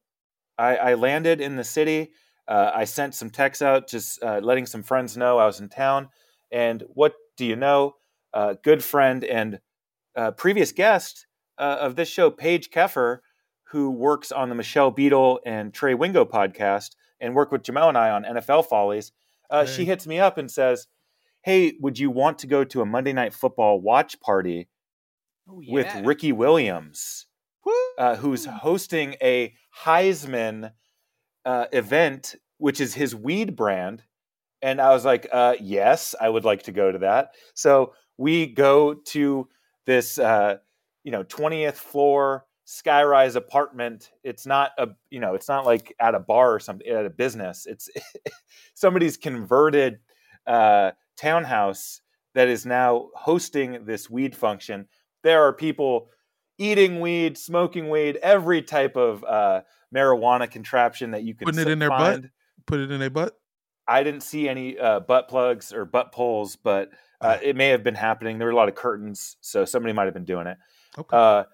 [0.59, 2.11] I, I landed in the city.
[2.49, 5.69] Uh, I sent some texts out, just uh, letting some friends know I was in
[5.69, 6.09] town.
[6.51, 7.97] And what do you know?
[8.33, 9.61] Uh, good friend and
[10.17, 11.27] uh, previous guest
[11.59, 13.19] uh, of this show, Paige Keffer,
[13.65, 17.99] who works on the Michelle Beadle and Trey Wingo podcast and worked with Jamel and
[17.99, 19.13] I on NFL Follies.
[19.51, 20.87] Uh, She hits me up and says,
[21.43, 24.69] "Hey, would you want to go to a Monday Night Football watch party
[25.49, 25.73] Oh, yeah.
[25.73, 27.27] with Ricky Williams,
[27.99, 30.73] uh, who's hosting a Highsman
[31.45, 34.03] uh, event, which is his weed brand.
[34.63, 37.33] And I was like, uh, yes, I would like to go to that.
[37.55, 39.49] So we go to
[39.87, 40.59] this, uh,
[41.03, 44.13] you know, 20th floor skyrise apartment.
[44.23, 47.11] It's not a, you know, it's not like at a bar or something, at a
[47.11, 47.67] business.
[47.67, 47.91] It's
[48.75, 49.99] somebody's converted
[50.47, 52.01] uh, townhouse
[52.35, 54.87] that is now hosting this weed function.
[55.23, 56.09] There are people
[56.59, 59.63] eating weed, smoking weed, every type of uh,
[59.95, 62.25] marijuana contraption that you can Putting it in their butt?
[62.67, 63.37] Put it in their butt.
[63.87, 67.83] I didn't see any uh, butt plugs or butt poles, but uh, it may have
[67.83, 68.39] been happening.
[68.39, 70.59] There were a lot of curtains, so somebody might have been doing it.
[70.99, 71.17] Okay.
[71.17, 71.45] Uh,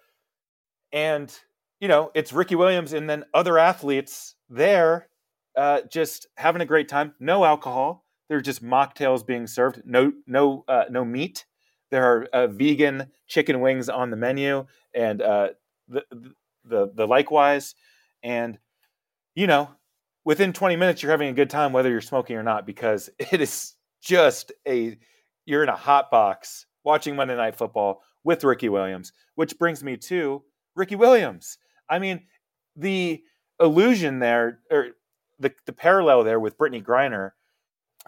[0.93, 1.35] and
[1.81, 5.09] you know, it's Ricky Williams and then other athletes there,
[5.57, 7.15] uh, just having a great time.
[7.21, 8.05] No alcohol.
[8.29, 9.83] They're just mocktails being served.
[9.85, 11.47] No, no, uh, no meat.
[11.91, 15.49] There are uh, vegan chicken wings on the menu, and uh,
[15.89, 16.05] the,
[16.65, 17.75] the the likewise.
[18.23, 18.59] And
[19.35, 19.71] you know,
[20.25, 23.41] within 20 minutes, you're having a good time, whether you're smoking or not, because it
[23.41, 24.99] is just a
[25.47, 29.97] you're in a hot box watching Monday Night Football with Ricky Williams, which brings me
[29.97, 30.43] to
[30.77, 31.57] Ricky Williams.
[31.89, 32.27] I mean,
[32.77, 33.23] the
[33.59, 34.89] illusion there, or
[35.39, 37.31] the, the parallel there with Brittney Griner,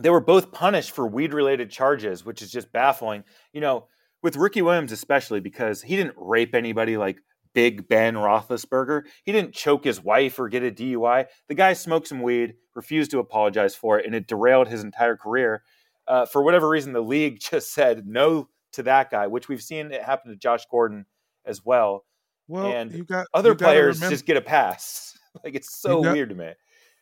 [0.03, 3.25] they were both punished for weed related charges, which is just baffling.
[3.53, 3.87] You know,
[4.23, 7.19] with Ricky Williams, especially because he didn't rape anybody like
[7.55, 9.03] Big Ben Roethlisberger.
[9.25, 11.27] He didn't choke his wife or get a DUI.
[11.49, 15.17] The guy smoked some weed, refused to apologize for it, and it derailed his entire
[15.17, 15.63] career.
[16.07, 19.91] Uh, for whatever reason, the league just said no to that guy, which we've seen
[19.93, 21.07] it happen to Josh Gordon
[21.45, 22.05] as well.
[22.47, 25.17] Well, and got Other players remember- just get a pass.
[25.45, 26.51] Like it's so got- weird to me.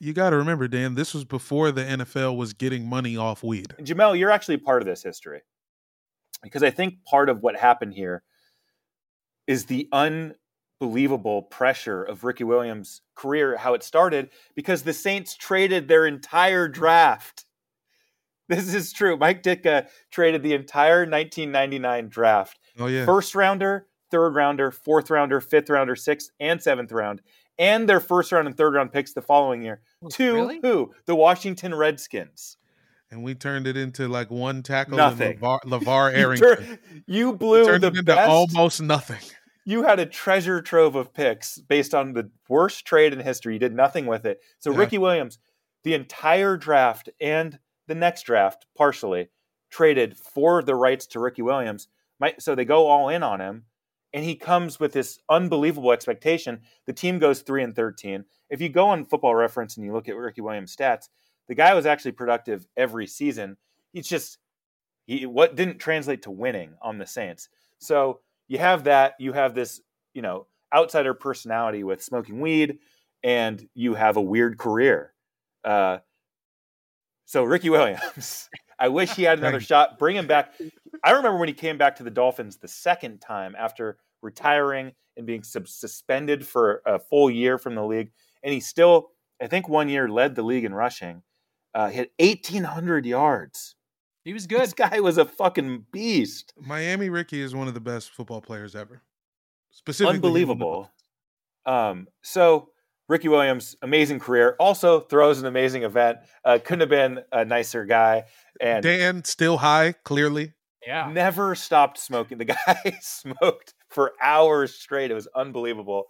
[0.01, 0.95] You got to remember, Dan.
[0.95, 3.75] This was before the NFL was getting money off weed.
[3.79, 5.43] And Jamel, you're actually part of this history
[6.43, 8.23] because I think part of what happened here
[9.49, 15.89] is the unbelievable pressure of Ricky Williams' career, how it started, because the Saints traded
[15.89, 17.45] their entire draft.
[18.49, 19.17] This is true.
[19.17, 25.41] Mike Ditka traded the entire 1999 draft Oh yeah, first rounder, third rounder, fourth rounder,
[25.41, 27.21] fifth rounder, sixth and seventh round,
[27.59, 30.61] and their first round and third round picks the following year to Really?
[30.63, 30.95] who?
[31.07, 32.57] The Washington Redskins.
[33.11, 35.33] and we turned it into like one tackle Nothing.
[35.33, 36.67] and LeVar, LeVar You, Arrington.
[36.67, 38.29] tur- you blew turned the it into best.
[38.31, 39.21] almost nothing.
[39.65, 43.53] You had a treasure trove of picks based on the worst trade in history.
[43.53, 44.41] You did nothing with it.
[44.59, 44.79] So Yeah.
[44.79, 45.39] Ricky Williams,
[45.85, 49.29] the entire draft and the next draft, partially
[49.69, 51.89] traded for the rights to Ricky Williams.
[52.19, 53.65] Might- So they go all in on him,
[54.19, 56.63] and he comes with this unbelievable expectation.
[56.87, 58.25] The team goes three and thirteen.
[58.51, 61.09] If you go on Football Reference and you look at Ricky Williams' stats,
[61.47, 63.59] the guy was actually productive every season.
[63.93, 64.39] He's just
[65.07, 67.49] he what didn't translate to winning on the Saints.
[67.79, 69.15] So you have that.
[69.21, 69.81] You have this,
[70.15, 72.81] you know, outsider personality with smoking weed,
[73.23, 75.15] and you have a weird career.
[75.63, 75.99] Uh,
[77.25, 78.51] so Ricky Williams,
[78.81, 79.97] I wish he had another shot.
[79.97, 80.55] Bring him back.
[81.05, 85.27] I remember when he came back to the Dolphins the second time after retiring and
[85.27, 88.11] being sub- suspended for a full year from the league,
[88.43, 89.11] and he still,
[89.43, 91.23] I think, one year led the league in rushing.
[91.75, 93.75] Uh, hit eighteen hundred yards.
[94.25, 94.61] He was good.
[94.61, 96.53] This guy was a fucking beast.
[96.61, 99.03] Miami Ricky is one of the best football players ever.
[99.71, 100.91] Specifically, in unbelievable.
[101.67, 102.71] Um, so
[103.09, 104.57] Ricky Williams, amazing career.
[104.59, 106.19] Also throws an amazing event.
[106.45, 108.25] Uh, couldn't have been a nicer guy,
[108.61, 110.53] and Dan still high, clearly.
[110.87, 111.11] Yeah.
[111.13, 112.39] never stopped smoking.
[112.39, 115.11] The guy smoked for hours straight.
[115.11, 116.05] It was unbelievable.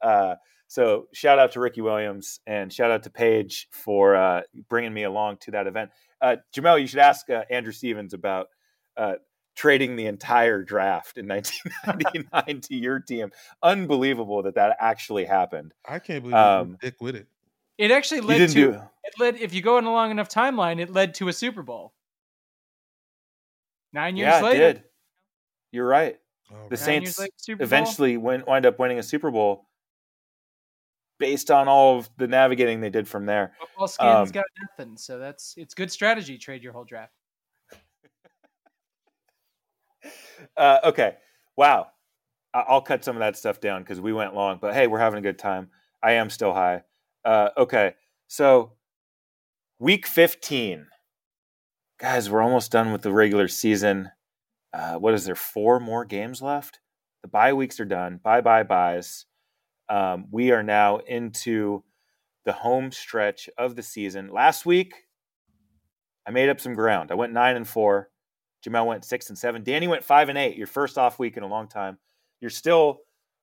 [0.00, 0.34] Uh,
[0.66, 5.02] so shout out to Ricky Williams and shout out to Paige for uh, bringing me
[5.04, 5.90] along to that event.
[6.20, 8.46] Uh, Jamel, you should ask uh, Andrew Stevens about
[8.96, 9.14] uh,
[9.54, 11.26] trading the entire draft in
[11.84, 13.30] 1999 to your team.
[13.62, 15.72] Unbelievable that that actually happened.
[15.86, 17.26] I can't believe Um, you dick with it.
[17.78, 18.70] It actually led to do.
[19.04, 21.62] it led if you go on a long enough timeline, it led to a Super
[21.62, 21.92] Bowl.
[23.92, 24.72] Nine years Yeah, it later.
[24.74, 24.82] did.
[25.70, 26.18] You're right.
[26.52, 26.76] Oh, The.
[26.76, 29.38] Saints like, eventually win, wind up winning a Super Bowl.
[29.58, 29.68] Based win, wind up winning a Super Bowl
[31.22, 33.52] based on all of the navigating they did from there.
[33.60, 36.36] Football skins Um, got nothing, so that's it's good strategy.
[36.36, 37.12] Trade your whole draft.
[40.56, 41.14] Uh, okay.
[41.56, 41.86] Wow.
[42.52, 45.20] I'll cut some of that stuff down because we went long, but hey, we're having
[45.20, 45.70] a good time.
[46.02, 46.82] I am still high.
[47.24, 47.94] Uh, okay.
[48.26, 48.72] So,
[49.78, 50.88] week 15.
[52.00, 54.10] Guys, we're almost done with the regular season.
[54.72, 55.34] Uh, what is there?
[55.34, 56.80] Four more games left?
[57.22, 58.20] The bye weeks are done.
[58.22, 59.26] Bye bye buys.
[59.88, 61.84] Um, we are now into
[62.44, 64.30] the home stretch of the season.
[64.32, 64.94] Last week,
[66.26, 67.10] I made up some ground.
[67.10, 68.08] I went nine and four.
[68.66, 69.62] Jamel went six and seven.
[69.62, 70.56] Danny went five and eight.
[70.56, 71.98] Your first off week in a long time.
[72.40, 73.00] You're still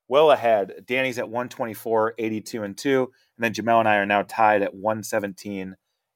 [0.07, 0.83] well ahead.
[0.85, 3.11] Danny's at 124, 82 and two.
[3.37, 5.75] And then Jamel and I are now tied at 117,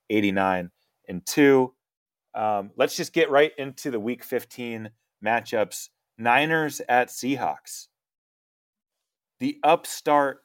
[0.10, 0.72] 89
[1.08, 1.74] and two.
[2.34, 4.90] Um, let's just get right into the week 15
[5.24, 5.90] matchups.
[6.18, 7.88] Niners at Seahawks.
[9.40, 10.44] The upstart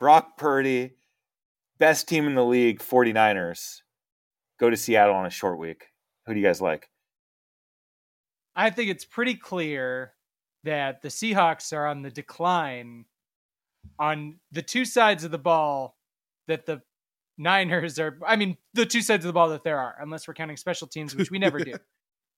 [0.00, 0.96] Brock Purdy,
[1.78, 3.82] best team in the league, 49ers,
[4.58, 5.86] go to Seattle on a short week.
[6.26, 6.88] Who do you guys like?
[8.56, 10.14] I think it's pretty clear
[10.64, 13.04] that the Seahawks are on the decline
[13.98, 15.96] on the two sides of the ball
[16.48, 16.82] that the
[17.36, 18.18] Niners are.
[18.26, 20.86] I mean, the two sides of the ball that there are, unless we're counting special
[20.86, 21.74] teams, which we never do.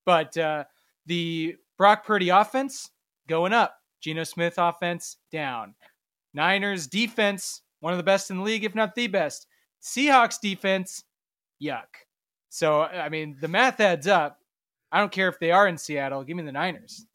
[0.05, 0.65] But uh,
[1.07, 2.91] the Brock Purdy offense
[3.29, 5.75] going up, Geno Smith offense down.
[6.35, 9.47] Niners defense, one of the best in the league, if not the best.
[9.83, 11.05] Seahawks defense,
[11.63, 11.87] yuck.
[12.49, 14.39] So, I mean, the math adds up.
[14.93, 16.25] I don't care if they are in Seattle.
[16.25, 17.07] Give me the Niners.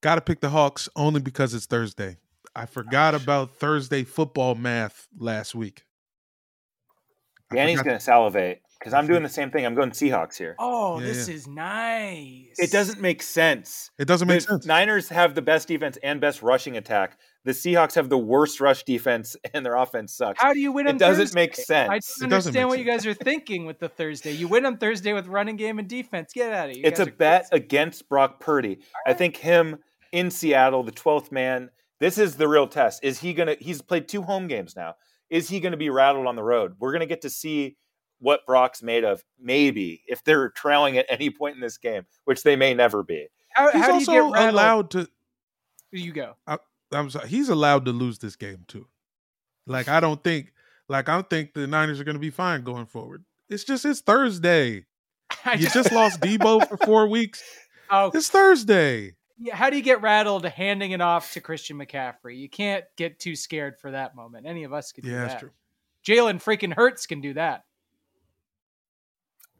[0.00, 2.18] Got to pick the Hawks only because it's Thursday.
[2.54, 5.84] I forgot about Thursday football math last week.
[7.52, 9.64] Danny's going to salivate because I'm doing the same thing.
[9.64, 10.54] I'm going Seahawks here.
[10.58, 11.34] Oh, Yeah, this yeah.
[11.36, 12.54] is nice.
[12.58, 13.90] It doesn't make sense.
[13.98, 14.66] It doesn't make the sense.
[14.66, 17.18] Niners have the best defense and best rushing attack.
[17.44, 20.40] The Seahawks have the worst rush defense and their offense sucks.
[20.42, 21.40] How do you win It on doesn't Thursday?
[21.40, 21.90] make sense.
[21.90, 24.32] I It don't understand make what you guys are thinking with the Thursday.
[24.32, 26.32] You win on Thursday with running game and defense.
[26.34, 26.82] Get out of here.
[26.84, 27.64] You it's a bet crazy.
[27.64, 28.80] against Brock Purdy.
[29.06, 29.78] I think him
[30.12, 31.70] in Seattle, the 12th man,
[32.00, 33.02] this is the real test.
[33.02, 34.94] Is he going to, he's played two home games now.
[35.30, 36.74] Is he going to be rattled on the road?
[36.78, 37.76] We're going to get to see
[38.20, 42.42] what Brock's made of, maybe, if they're trailing at any point in this game, which
[42.42, 43.26] they may never be.
[43.50, 45.08] How, He's how do you also get allowed to.
[45.92, 46.34] You go.
[46.92, 47.28] I'm sorry.
[47.28, 48.86] He's allowed to lose this game too.
[49.66, 50.52] Like I don't think.
[50.88, 53.24] Like I don't think the Niners are going to be fine going forward.
[53.48, 54.84] It's just it's Thursday.
[55.58, 57.42] You just lost Deebo for four weeks.
[57.90, 59.14] oh, It's Thursday.
[59.38, 62.36] yeah, how do you get rattled handing it off to Christian McCaffrey?
[62.38, 64.46] You can't get too scared for that moment.
[64.46, 65.28] Any of us could do Yeah, that.
[65.28, 65.50] that's true.
[66.06, 67.64] Jalen freaking Hurts can do that.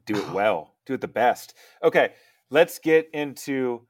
[0.05, 1.55] Do it well, do it the best.
[1.83, 2.11] Okay,
[2.49, 3.87] let's get into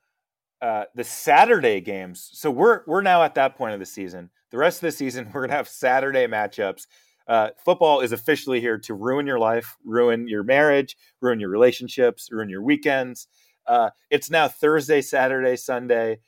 [0.61, 2.29] uh, the Saturday games.
[2.33, 4.29] So we're we're now at that point of the season.
[4.51, 6.87] The rest of the season, we're gonna have Saturday matchups.
[7.27, 12.29] Uh, football is officially here to ruin your life, ruin your marriage, ruin your relationships,
[12.31, 13.27] ruin your weekends.
[13.65, 16.19] Uh, it's now Thursday, Saturday, Sunday,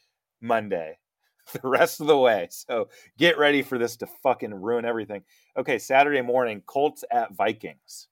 [0.42, 0.98] Monday,
[1.54, 2.48] the rest of the way.
[2.50, 5.22] So get ready for this to fucking ruin everything.
[5.56, 8.08] Okay, Saturday morning, Colts at Vikings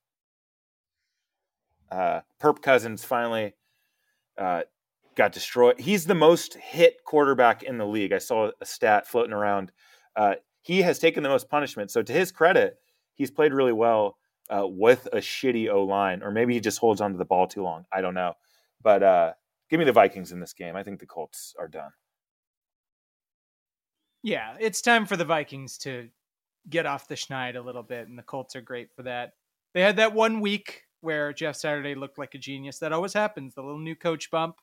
[1.92, 3.54] uh, Kirk Cousins finally
[4.38, 4.62] uh,
[5.16, 5.80] got destroyed.
[5.80, 8.14] He's the most hit quarterback in the league.
[8.14, 9.72] I saw a stat floating around.
[10.16, 11.92] Uh, he has taken the most punishment.
[11.92, 12.78] So to his credit,
[13.14, 14.18] he's played really well
[14.50, 17.64] uh, with a shitty O line, or maybe he just holds onto the ball too
[17.64, 17.86] long.
[17.92, 18.34] I don't know.
[18.82, 19.34] But uh,
[19.70, 20.76] give me the Vikings in this game.
[20.76, 21.92] I think the Colts are done.
[24.24, 26.10] Yeah, it's time for the Vikings to
[26.68, 29.34] get off the schneid a little bit, and the Colts are great for that.
[29.74, 32.80] They had that one week where Jeff Saturday looked like a genius.
[32.80, 33.56] That always happens.
[33.56, 34.58] The little new coach bump,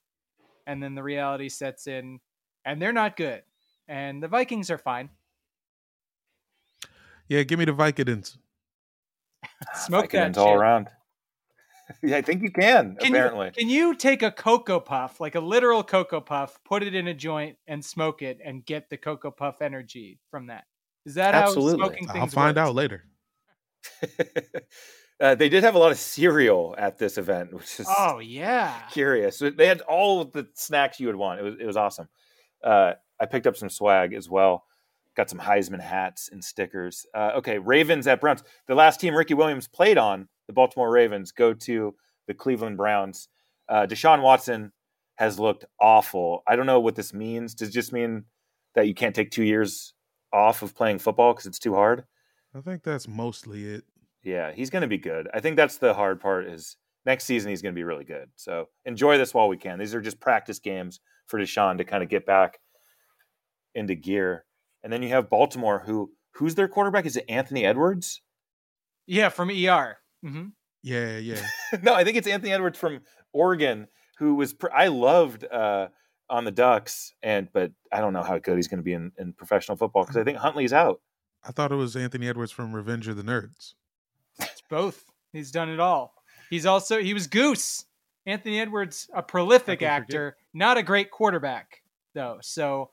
[0.66, 2.20] and then the reality sets in,
[2.64, 3.42] and they're not good.
[3.88, 5.08] And the Vikings are fine.
[7.28, 8.36] Yeah, give me the Vikings.
[9.74, 10.56] Smoke that all shit.
[10.56, 10.88] around.
[12.02, 13.46] yeah, I think you can, Can apparently.
[13.46, 17.08] you, can you take a cocoa puff, like a literal cocoa puff, put it in
[17.08, 20.64] a joint and smoke it, and get the cocoa puff energy from that?
[21.06, 21.80] Is that Absolutely.
[21.80, 22.68] how smoking things I'll find works?
[22.68, 23.04] out later.
[25.22, 28.74] uh, they did have a lot of cereal at this event, which is Oh yeah,
[28.90, 29.38] curious.
[29.38, 31.40] So They had all the snacks you would want.
[31.40, 32.08] It was it was awesome.
[32.62, 34.64] Uh, I picked up some swag as well.
[35.14, 37.06] Got some Highsman hats and stickers.
[37.14, 38.42] Uh, okay, Ravens at Browns.
[38.66, 41.94] The last team Ricky Williams played on, the Baltimore Ravens, go to
[42.26, 43.28] the Cleveland Browns.
[43.68, 44.72] Uh, Deshaun Watson
[45.16, 46.42] has looked awful.
[46.48, 47.54] I don't know what this means.
[47.54, 48.24] Does it just mean
[48.74, 49.94] that you can't take two years
[50.32, 52.04] off of playing football because it's too hard?
[52.54, 53.84] I think that's mostly it.
[54.22, 55.28] Yeah, he's going to be good.
[55.34, 58.28] I think that's the hard part is next season he's going to be really good.
[58.36, 59.78] So enjoy this while we can.
[59.78, 62.58] These are just practice games for Deshaun to kind of get back
[63.74, 64.44] into gear.
[64.82, 67.06] And then you have Baltimore, who who's their quarterback?
[67.06, 68.22] Is it Anthony Edwards?
[69.06, 69.98] Yeah, from ER.
[70.22, 70.46] hmm
[70.82, 71.42] Yeah, yeah.
[71.82, 73.00] no, I think it's Anthony Edwards from
[73.32, 75.88] Oregon, who was pr- I loved uh,
[76.30, 79.12] on the Ducks, and but I don't know how good he's going to be in,
[79.18, 81.00] in professional football because I think Huntley's out.
[81.44, 83.74] I thought it was Anthony Edwards from Revenge of the Nerds.
[84.70, 85.04] Both.
[85.32, 86.14] He's done it all.
[86.50, 87.84] He's also he was Goose.
[88.24, 91.82] Anthony Edwards, a prolific actor, not a great quarterback
[92.14, 92.38] though.
[92.40, 92.90] So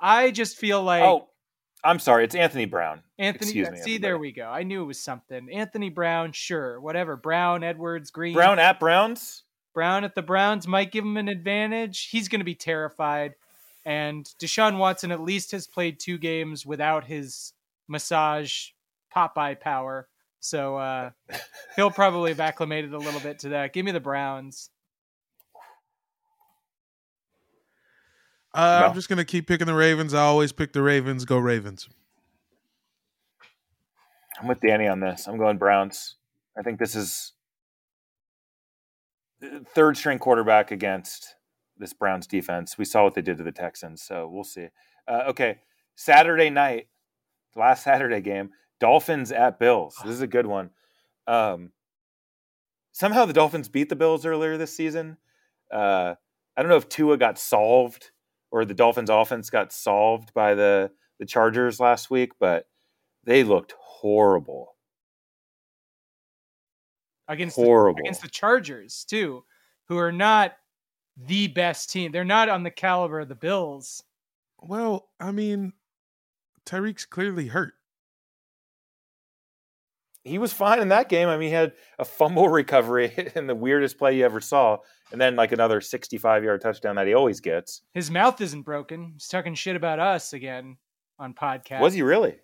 [0.00, 1.28] I just feel like oh,
[1.84, 3.02] I'm sorry, it's Anthony Brown.
[3.18, 3.50] Anthony.
[3.50, 4.48] excuse me, see, there we go.
[4.48, 5.48] I knew it was something.
[5.52, 7.16] Anthony Brown, sure, whatever.
[7.16, 8.34] Brown, Edwards, Green.
[8.34, 9.42] Brown at Browns.
[9.74, 12.08] Brown at the Browns might give him an advantage.
[12.10, 13.34] He's going to be terrified.
[13.84, 17.52] And Deshaun Watson at least has played two games without his
[17.86, 18.68] massage
[19.14, 20.08] Popeye power.
[20.44, 21.10] So uh,
[21.76, 23.72] he'll probably have acclimated a little bit to that.
[23.72, 24.68] Give me the Browns.
[28.52, 28.86] Uh, No.
[28.88, 30.12] I'm just gonna keep picking the Ravens.
[30.12, 31.24] I always pick the Ravens.
[31.24, 31.88] Go Ravens.
[34.38, 35.26] I'm with Danny on this.
[35.26, 36.16] I'm going Browns.
[36.58, 37.32] I think this is
[39.74, 41.36] third string quarterback against
[41.78, 42.76] this Browns defense.
[42.76, 44.68] We saw what they did to the Texans, so we'll see.
[45.08, 45.60] Uh, okay,
[45.96, 46.88] Saturday night,
[47.56, 48.50] last Saturday game,
[48.80, 49.96] Dolphins at Bills.
[50.04, 50.70] This is a good one.
[51.26, 51.70] Um,
[52.92, 55.16] somehow the Dolphins beat the Bills earlier this season.
[55.72, 56.14] Uh,
[56.56, 58.10] I don't know if Tua got solved
[58.50, 62.66] or the Dolphins offense got solved by the the Chargers last week, but
[63.24, 64.74] they looked horrible.
[67.28, 67.96] against Horrible.
[67.96, 69.44] the, against the Chargers too,
[69.88, 70.52] who are not
[71.16, 72.12] the best team.
[72.12, 74.02] They're not on the caliber of the Bills.
[74.60, 75.72] Well, I mean,
[76.66, 77.74] Tyreek's clearly hurt.
[80.24, 81.28] He was fine in that game.
[81.28, 84.78] I mean, he had a fumble recovery in the weirdest play you ever saw,
[85.12, 87.82] and then like another 65 yard touchdown that he always gets.
[87.92, 89.12] His mouth isn't broken.
[89.14, 90.78] He's talking shit about us again
[91.18, 91.80] on podcast.
[91.80, 92.36] Was he really?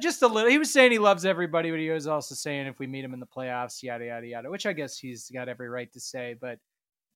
[0.00, 0.50] Just a little.
[0.50, 3.12] He was saying he loves everybody, but he was also saying if we meet him
[3.12, 4.50] in the playoffs, yada yada yada.
[4.50, 6.36] Which I guess he's got every right to say.
[6.40, 6.60] But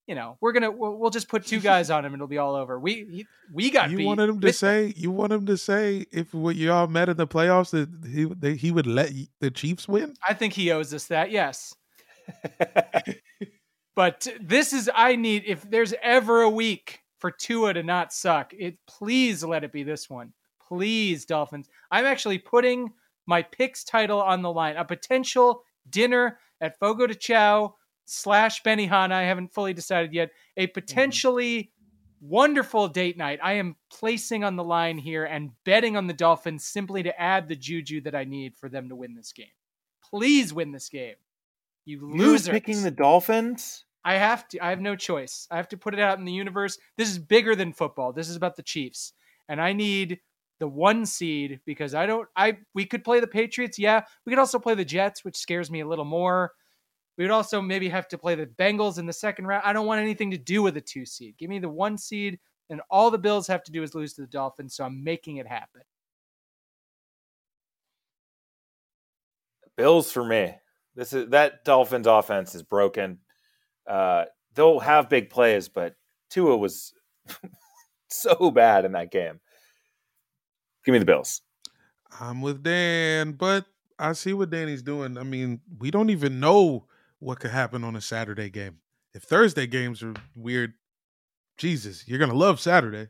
[0.08, 2.38] you know, we're gonna we'll, we'll just put two guys on him, and it'll be
[2.38, 2.80] all over.
[2.80, 4.92] We he, we got You wanted him to say.
[4.96, 8.56] You want him to say if what y'all met in the playoffs that he that
[8.56, 10.14] he would let the Chiefs win.
[10.26, 11.30] I think he owes us that.
[11.30, 11.74] Yes.
[13.98, 18.54] But this is I need if there's ever a week for Tua to not suck,
[18.56, 20.32] it please let it be this one.
[20.68, 21.68] Please, Dolphins.
[21.90, 22.92] I'm actually putting
[23.26, 24.76] my picks title on the line.
[24.76, 27.74] A potential dinner at Fogo de Chao
[28.08, 29.12] slash Benihana.
[29.12, 30.30] I haven't fully decided yet.
[30.56, 30.72] A mm-hmm.
[30.72, 31.70] potentially
[32.20, 33.38] wonderful date night.
[33.42, 37.48] I am placing on the line here and betting on the Dolphins simply to add
[37.48, 39.46] the juju that I need for them to win this game.
[40.10, 41.14] Please win this game.
[41.84, 43.84] You You're picking the Dolphins?
[44.04, 44.64] I have to.
[44.64, 45.46] I have no choice.
[45.50, 46.78] I have to put it out in the universe.
[46.96, 48.12] This is bigger than football.
[48.12, 49.12] This is about the Chiefs,
[49.48, 50.20] and I need
[50.60, 52.28] the one seed because I don't.
[52.36, 53.78] I we could play the Patriots.
[53.78, 56.52] Yeah, we could also play the Jets, which scares me a little more.
[57.18, 59.64] We would also maybe have to play the Bengals in the second round.
[59.66, 61.34] I don't want anything to do with a two seed.
[61.36, 62.38] Give me the one seed,
[62.70, 64.76] and all the Bills have to do is lose to the Dolphins.
[64.76, 65.82] So I'm making it happen.
[69.76, 70.54] Bills for me.
[70.94, 73.18] This is that Dolphins offense is broken.
[73.84, 75.96] Uh, they'll have big plays, but
[76.30, 76.92] Tua was
[78.08, 79.40] so bad in that game.
[80.84, 81.42] Give me the Bills.
[82.20, 83.66] I'm with Dan, but
[83.98, 85.18] I see what Danny's doing.
[85.18, 86.87] I mean, we don't even know
[87.18, 88.78] what could happen on a Saturday game.
[89.14, 90.74] If Thursday games are weird,
[91.56, 93.08] Jesus, you're gonna love Saturday.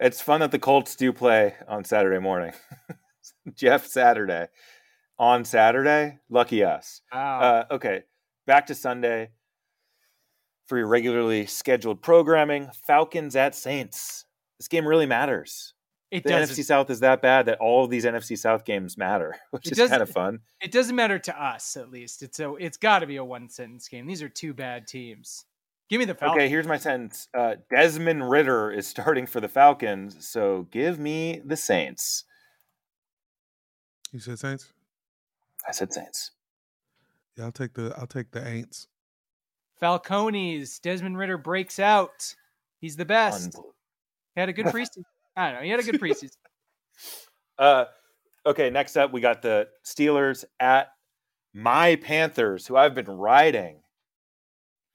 [0.00, 2.52] It's fun that the Colts do play on Saturday morning.
[3.54, 4.48] Jeff Saturday
[5.18, 6.18] on Saturday.
[6.28, 7.00] Lucky us.
[7.12, 7.40] Wow.
[7.40, 8.02] Uh, okay,
[8.46, 9.30] back to Sunday
[10.66, 12.70] for your regularly scheduled programming.
[12.86, 14.26] Falcons at Saints.
[14.58, 15.73] This game really matters.
[16.14, 16.54] It The doesn't.
[16.56, 19.78] NFC South is that bad that all of these NFC South games matter, which It
[19.78, 20.40] is kind of fun.
[20.60, 22.22] It doesn't matter to us, at least.
[22.22, 22.54] It's a.
[22.54, 24.06] It's got to be a one sentence game.
[24.06, 25.44] These are two bad teams.
[25.90, 26.36] Give me the Falcons.
[26.38, 27.28] Okay, here's my sentence.
[27.36, 32.24] Uh, Desmond Ridder is starting for the Falcons, so give me the Saints.
[34.12, 34.72] You said Saints?
[35.68, 36.30] I said Saints.
[37.36, 38.86] Yeah, I'll take the I'll take the Aints.
[39.82, 40.80] Falcones.
[40.80, 42.34] Desmond Ridder breaks out.
[42.80, 43.50] He's the best.
[43.52, 43.72] Unbel-
[44.36, 45.02] He had a good preseason.
[45.36, 45.64] I don't know.
[45.64, 46.36] He had a good preseason.
[47.56, 47.84] Uh,
[48.44, 50.88] okay, next up we got the Steelers at
[51.52, 53.80] my Panthers, who I've been riding.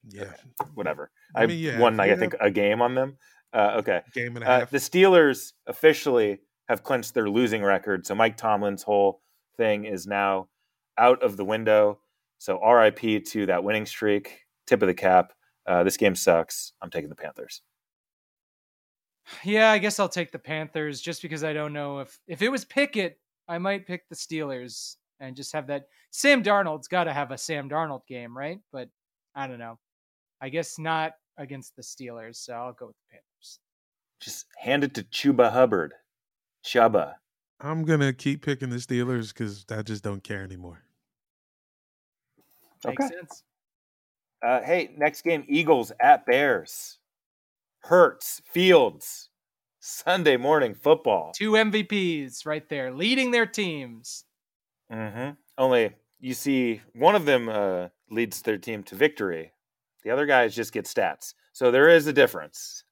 [0.06, 0.32] Yeah,
[0.74, 3.16] Whatever, I I, mean, yeah, won like I think a game on them.
[3.54, 4.70] Uh, okay, game and a uh, half.
[4.70, 9.22] the Steelers officially have clinched their losing record, so Mike Tomlin's whole
[9.56, 10.48] thing is now
[10.98, 11.98] out of the window.
[12.38, 14.40] So RIP to that winning streak.
[14.66, 15.32] Tip of the cap.
[15.66, 16.72] Uh, this game sucks.
[16.80, 17.62] I'm taking the Panthers.
[19.44, 22.48] Yeah, I guess I'll take the Panthers just because I don't know if if it
[22.50, 23.18] was Pickett,
[23.48, 25.86] I might pick the Steelers and just have that.
[26.10, 28.60] Sam Darnold's got to have a Sam Darnold game, right?
[28.72, 28.88] But
[29.34, 29.78] I don't know.
[30.40, 33.58] I guess not against the Steelers, so I'll go with the Panthers.
[34.20, 35.94] Just hand it to Chuba Hubbard.
[36.64, 37.14] Chuba.
[37.60, 40.82] I'm gonna keep picking the Steelers because I just don't care anymore.
[42.84, 43.14] Makes Okay.
[43.14, 43.42] sense.
[44.42, 46.98] Uh, hey, next game Eagles at Bears.
[47.84, 49.30] Hurts, Fields,
[49.78, 51.32] Sunday morning football.
[51.34, 54.24] Two MVPs right there, leading their teams.
[54.90, 59.52] hmm Only you see one of them uh, leads their team to victory.
[60.04, 61.34] The other guys just get stats.
[61.52, 62.84] So there is a difference.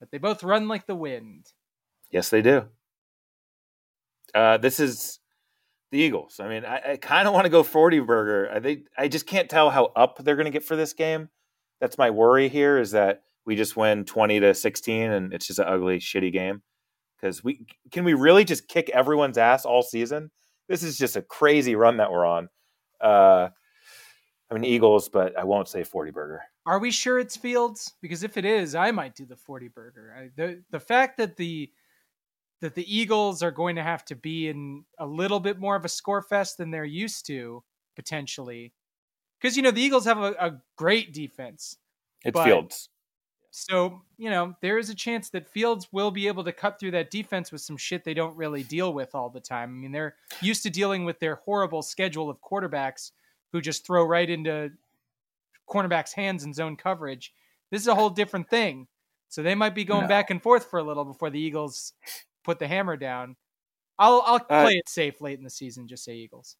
[0.00, 1.46] But they both run like the wind.
[2.10, 2.66] Yes, they do.
[4.34, 5.18] Uh, this is
[5.90, 6.40] the Eagles.
[6.40, 8.50] I mean, I, I kind of want to go 40 burger.
[8.52, 11.28] I think I just can't tell how up they're going to get for this game.
[11.80, 15.58] That's my worry here is that we just win 20 to 16 and it's just
[15.58, 16.62] an ugly, shitty game.
[17.16, 20.30] Because we can we really just kick everyone's ass all season?
[20.68, 22.48] This is just a crazy run that we're on.
[23.00, 23.48] Uh,
[24.50, 26.42] I mean Eagles, but I won't say 40 burger.
[26.66, 27.94] Are we sure it's Fields?
[28.02, 30.14] Because if it is, I might do the 40 burger.
[30.16, 31.72] I, the the fact that the
[32.60, 35.86] that the Eagles are going to have to be in a little bit more of
[35.86, 37.64] a score fest than they're used to
[37.96, 38.74] potentially.
[39.40, 41.78] Because you know the Eagles have a, a great defense.
[42.24, 42.90] It's Fields.
[43.50, 46.90] So, you know, there is a chance that Fields will be able to cut through
[46.92, 49.70] that defense with some shit they don't really deal with all the time.
[49.70, 53.12] I mean, they're used to dealing with their horrible schedule of quarterbacks
[53.52, 54.70] who just throw right into
[55.68, 57.34] cornerbacks' hands in zone coverage.
[57.70, 58.88] This is a whole different thing.
[59.28, 60.08] So they might be going No.
[60.08, 61.92] back and forth for a little before the Eagles
[62.44, 63.36] put the hammer down.
[63.98, 66.56] I'll I'll Uh, play it safe late in the season, just say Eagles.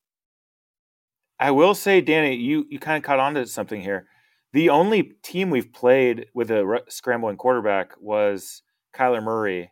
[1.39, 4.09] I will say, Danny, you you kind of caught on to something here.
[4.53, 8.63] The only team we've played with a re- scrambling quarterback was
[8.95, 9.71] Kyler Murray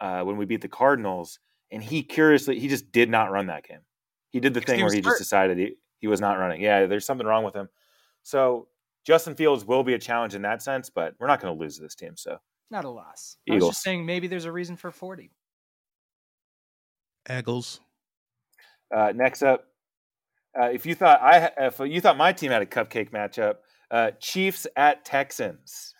[0.00, 1.40] uh, when we beat the Cardinals,
[1.72, 3.80] and he curiously he just did not run that game.
[4.30, 5.04] He did the Because he thing where he hurt.
[5.04, 6.60] just decided he, he was not running.
[6.60, 7.68] Yeah, there's something wrong with him.
[8.22, 8.68] So
[9.04, 11.78] Justin Fields will be a challenge in that sense, but we're not going to lose
[11.78, 12.16] this team.
[12.16, 12.38] So
[12.70, 13.36] Not a loss.
[13.48, 13.70] I was Eagles.
[13.72, 15.30] just saying maybe there's a reason for 40.
[17.30, 17.80] Eagles.
[18.94, 19.64] Uh, next up,
[20.60, 23.56] uh, if you thought I if you thought my team had a cupcake matchup,
[23.94, 25.94] uh, Chiefs at Texans.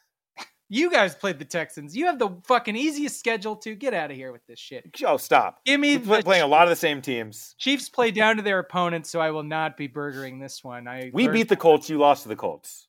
[0.68, 1.96] You guys played the Texans.
[1.96, 4.90] You have the fucking easiest schedule to get out of here with this shit.
[5.06, 5.60] Oh, stop!
[5.64, 7.54] Give me We're the playing a lot of the same teams.
[7.58, 10.88] Chiefs play down to their opponents, so I will not be burgering this one.
[10.88, 11.88] I We beat the Colts.
[11.88, 12.88] You lost to the Colts.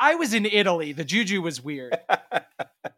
[0.00, 0.92] I was in Italy.
[0.92, 1.96] The Juju was weird.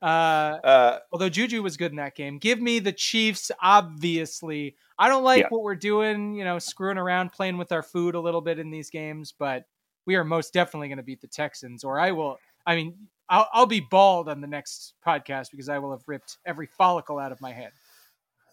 [0.02, 2.36] Uh, uh, although Juju was good in that game.
[2.36, 3.50] Give me the Chiefs.
[3.62, 5.48] Obviously, I don't like Yeah.
[5.48, 6.34] what we're doing.
[6.34, 9.64] You know, screwing around, playing with our food a little bit in these games, but
[10.06, 11.84] we are most definitely going to beat the Texans.
[11.84, 12.38] Or I will.
[12.66, 12.94] I mean,
[13.28, 17.18] I'll, I'll be bald on the next podcast because I will have ripped every follicle
[17.18, 17.72] out of my head.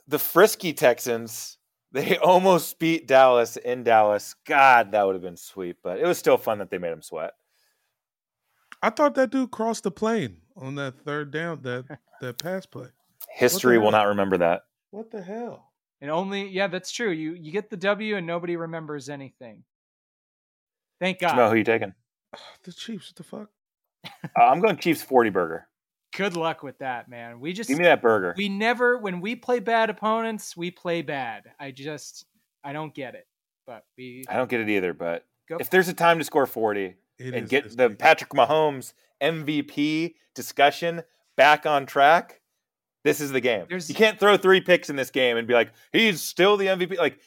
[0.08, 1.58] the frisky Texans.
[1.94, 4.36] They almost beat Dallas in Dallas.
[4.46, 7.02] God, that would have been sweet, but it was still fun that they made them
[7.02, 7.34] sweat.
[8.82, 12.88] I thought that dude crossed the plane on that third down, that that pass play.
[13.30, 14.00] History will hell?
[14.04, 14.64] not remember that.
[14.92, 15.72] What the hell?
[16.00, 17.12] And only, yeah, that's true.
[17.12, 19.64] You you get the W and nobody remembers anything.
[21.02, 21.32] Thank God.
[21.34, 21.94] Jamel, who you taking?
[22.64, 23.10] The Chiefs.
[23.12, 23.50] What the fuck?
[24.40, 25.68] Uh, I'm going Chiefs 40 burger.
[26.16, 27.40] Good luck with that, man.
[27.40, 28.34] We just Give me that burger.
[28.38, 31.44] we never when we play bad opponents, we play bad.
[31.60, 32.26] I just
[32.64, 33.28] I don't get it.
[33.68, 36.46] But we I don't get it either, but go if there's a time to score
[36.46, 37.98] 40 It and is get the week.
[38.00, 41.02] Patrick Mahomes MVP discussion
[41.38, 42.42] back on track,
[43.04, 43.66] this is the game.
[43.70, 46.68] There's- you can't throw three picks in this game and be like, he's still the
[46.68, 46.98] MVP.
[46.98, 47.20] Like,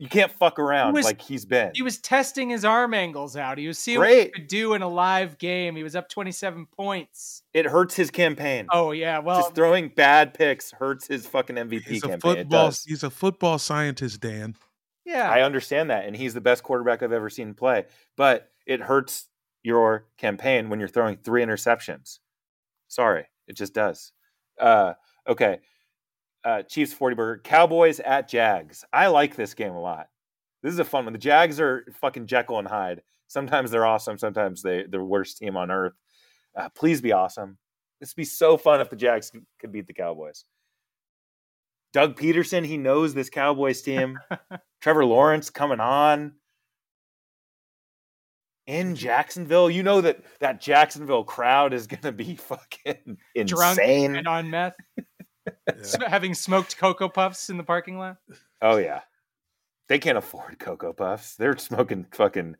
[0.00, 1.72] you can't fuck around was- like he's been.
[1.74, 3.58] he was testing his arm angles out.
[3.58, 5.76] He was seeing what he could do in a live game.
[5.76, 7.42] He was up 27 points.
[7.52, 8.66] It hurts his campaign.
[8.72, 12.32] Oh yeah, well Just throwing bad picks hurts his fucking MVP He's a campaign.
[12.32, 12.72] It football.
[12.86, 14.56] He's a football scientist, Dan.
[15.04, 15.30] yeah.
[15.30, 17.84] I understand that, and he's the best quarterback I've ever seen play.
[18.16, 19.28] But it hurts
[19.62, 22.20] your campaign when you're throwing three interceptions.
[22.88, 24.12] Sorry, it just does.
[24.58, 24.94] Uh,
[25.28, 25.58] okay,
[26.44, 28.84] uh, Chiefs forty burger, Cowboys at Jags.
[28.92, 30.08] I like this game a lot.
[30.62, 31.12] This is a fun one.
[31.12, 33.02] The Jags are fucking Jekyll and Hyde.
[33.28, 34.18] Sometimes they're awesome.
[34.18, 35.94] Sometimes they they're the worst team on earth.
[36.56, 37.58] Uh, please be awesome.
[38.00, 40.44] This would be so fun if the Jags could, beat the Cowboys.
[41.92, 44.18] Doug Pederson, he knows this Cowboys team.
[44.80, 46.32] Trevor Lawrence coming on
[48.66, 49.68] in Jacksonville.
[49.68, 54.16] You know that that Jacksonville crowd is going to be fucking Drunk insane.
[54.16, 54.76] and on meth,
[55.66, 56.08] Yeah.
[56.08, 58.16] having smoked cocoa puffs in the parking lot.
[58.62, 59.00] Oh yeah,
[59.88, 61.36] they can't afford Cocoa Puffs.
[61.36, 62.56] They're smoking fucking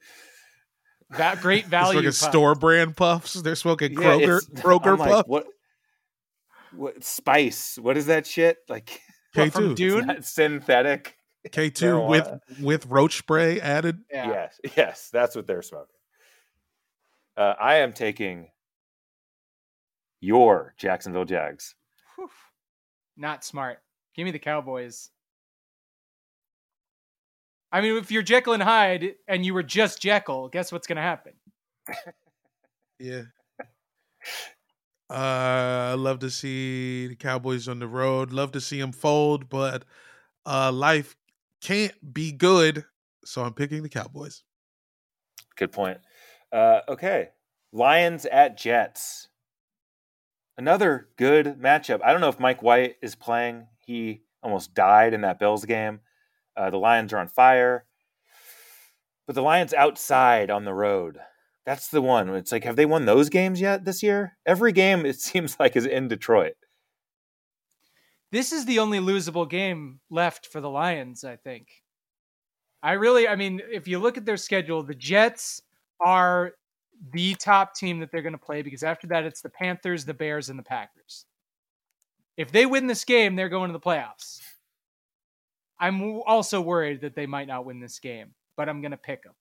[1.11, 1.93] That great They're value.
[2.01, 3.35] smoking store brand puffs.
[3.35, 5.27] They're smoking Yeah, Kroger it's- Kroger I'm like, puff.
[5.27, 5.47] What?
[6.73, 7.79] What spice?
[7.81, 8.59] What is that shit?
[8.69, 9.01] Like
[9.35, 10.23] K two Dune?
[10.23, 11.17] synthetic.
[11.51, 12.29] K two with
[12.61, 13.99] with roach spray added.
[14.11, 14.29] Yeah.
[14.29, 15.87] Yes, yes, that's what they're smoking.
[17.37, 18.49] Uh, I am taking
[20.21, 21.75] your Jacksonville Jags.
[22.17, 22.29] Whew.
[23.21, 23.81] Not smart.
[24.17, 25.11] Give me the Cowboys.
[27.71, 30.97] I mean, if you're Jekyll and Hyde and you were just Jekyll, guess what's going
[30.97, 31.35] to happen?
[33.03, 33.23] Yeah.
[35.09, 35.15] Uh,
[35.93, 38.31] I love to see the Cowboys on the road.
[38.31, 39.87] Love to see them fold, but
[40.45, 41.17] uh, life
[41.63, 42.85] can't be good,
[43.25, 44.43] so I'm picking the Cowboys.
[45.57, 45.97] Good point.
[46.53, 47.31] Uh, okay,
[47.73, 49.30] Lions at Jets.
[50.61, 52.01] Another good matchup.
[52.05, 53.67] I don't know if Mike White is playing.
[53.79, 56.01] He almost died in that Bills game.
[56.55, 57.87] Uh, the Lions are on fire,
[59.27, 61.17] but the Lions outside on the road.
[61.65, 62.29] That's the one.
[62.35, 64.37] It's like, have they won those games yet this year?
[64.45, 66.57] Every game it seems like is in Detroit.
[68.31, 71.69] This is the only losable game left for the Lions, I think.
[72.83, 75.63] I really, I mean, if you look at their schedule, the Jets
[76.05, 76.53] are
[77.13, 80.15] the top team that they're going to play because after that, it's the Panthers, the
[80.15, 81.25] Bears, and the Packers.
[82.37, 84.41] If they win this game, they're going to the playoffs.
[85.79, 89.23] I'm also worried that they might not win this game, but I'm going to pick
[89.25, 89.33] them.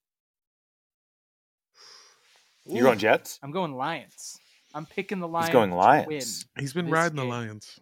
[2.66, 3.40] You're going Jets.
[3.44, 4.38] I'm going Lions.
[4.74, 5.48] I'm picking the Lions.
[5.48, 6.08] He's going to Lions.
[6.08, 6.62] win.
[6.64, 7.26] He's been riding game.
[7.26, 7.80] the Lions.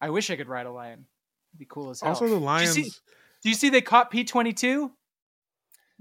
[0.00, 1.04] I wish I could ride a lion.
[1.52, 2.10] It'd be cool as hell.
[2.10, 2.72] Also, the Lions.
[2.72, 2.90] see-
[3.42, 4.90] Do you see they caught P22?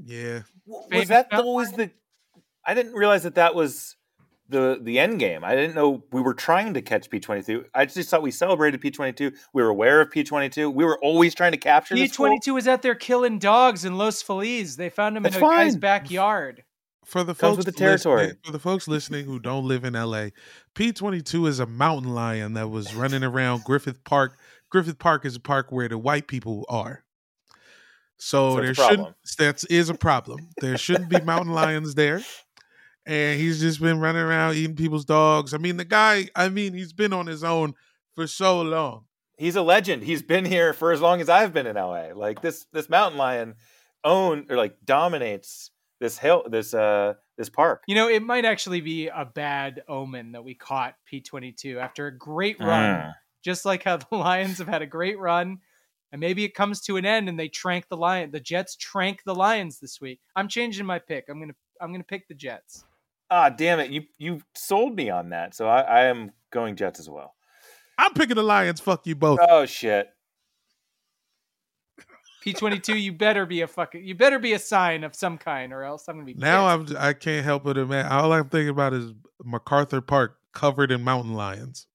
[0.03, 1.91] Yeah, Was that mountain always the?
[2.65, 3.95] I didn't realize that that was
[4.47, 5.43] the the end game.
[5.43, 7.65] I didn't know we were trying to catch P twenty two.
[7.73, 9.31] I just thought we celebrated P twenty two.
[9.53, 10.69] We were aware of P twenty two.
[10.69, 11.95] We were always trying to capture.
[11.95, 14.75] P22 was out there killing dogs in Los Feliz.
[14.77, 16.63] They found him That's in a guy's backyard.
[17.05, 18.33] for the Comes folks with the territory.
[18.43, 20.29] for the folks listening who don't live in LA,
[20.75, 24.37] P22 is a mountain lion that was running around Griffith Park.
[24.69, 27.03] Griffith Park is a park where the white people are.
[28.19, 29.15] So, So there shouldn't problem.
[29.37, 30.49] that is a problem.
[30.61, 32.21] There shouldn't be mountain lions there.
[33.05, 35.53] And he's just been running around eating people's dogs.
[35.53, 37.73] I mean, the guy, I mean, he's been on his own
[38.13, 39.05] for so long.
[39.37, 40.03] He's a legend.
[40.03, 42.09] He's been here for as long as I've been in LA.
[42.13, 43.55] Like this this mountain lion
[44.03, 47.83] own or like dominates this hill this uh this park.
[47.87, 52.15] You know, it might actually be a bad omen that we caught P22 after a
[52.17, 53.13] great run, Mm.
[53.43, 55.59] just like how the Lions have had a great run.
[56.11, 58.31] And maybe it comes to an end and they trank the lion.
[58.31, 60.19] The Jets trank the Lions this week.
[60.35, 61.25] I'm changing my pick.
[61.29, 62.83] I'm gonna I'm gonna pick the Jets.
[63.29, 63.91] Ah, damn it!
[63.91, 65.53] You you sold me on that.
[65.53, 67.35] So I, I am going Jets as well.
[67.97, 68.79] I'm picking the Lions.
[68.79, 69.39] Fuck you both.
[69.41, 70.09] Oh shit!
[72.45, 75.83] P22, you better be a fucking you better be a sign of some kind, or
[75.83, 76.95] else I'm gonna be Now pissed.
[76.95, 78.11] I'm I can't help but imagine.
[78.11, 81.87] All I'm thinking about is MacArthur Park covered in mountain lions,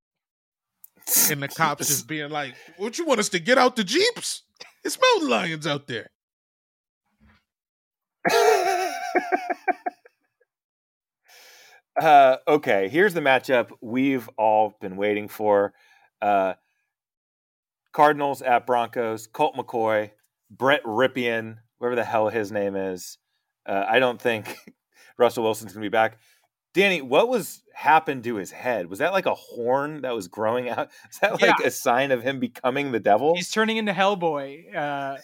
[1.30, 4.42] and the cops just being like, "What you want us to get out the jeeps?
[4.84, 6.10] It's mountain lions out there."
[12.00, 15.72] uh, okay, here's the matchup we've all been waiting for.
[16.20, 16.54] Uh,
[17.92, 19.26] Cardinals at Broncos.
[19.26, 20.10] Colt McCoy,
[20.50, 23.18] Brett Rypien, whatever the hell his name is.
[23.66, 24.56] Uh, I don't think
[25.18, 26.18] Russell Wilson's gonna be back.
[26.74, 28.90] Danny, what was happened to his head?
[28.90, 30.90] Was that like a horn that was growing out?
[31.10, 33.34] Is that like a sign of him becoming the devil?
[33.34, 35.16] He's turning into Hellboy, uh,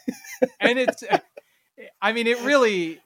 [0.60, 1.02] and it's.
[2.02, 3.00] I mean, it really.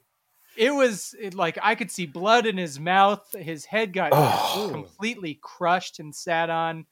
[0.56, 3.24] It was it, like I could see blood in his mouth.
[3.36, 4.68] His head got Oh.
[4.70, 6.86] completely crushed and sat on.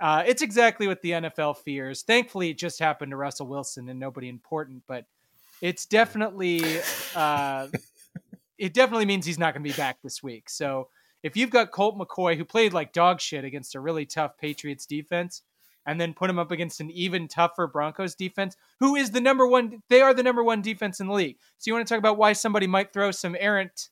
[0.00, 2.02] Uh, it's exactly what the NFL fears.
[2.02, 5.04] Thankfully, it just happened to Russell Wilson and nobody important, but
[5.60, 6.62] it's definitely
[7.14, 7.66] uh,
[8.58, 10.50] it definitely means he's not going to be back this week.
[10.50, 10.88] So
[11.22, 14.86] if you've got Colt McCoy who played like dog shit against a really tough Patriots
[14.86, 15.42] defense,
[15.86, 19.46] and then put him up against an even tougher Broncos defense, who is the number
[19.46, 21.38] one, they are the number one defense in the league.
[21.56, 23.88] So you want to talk about why somebody might throw some errant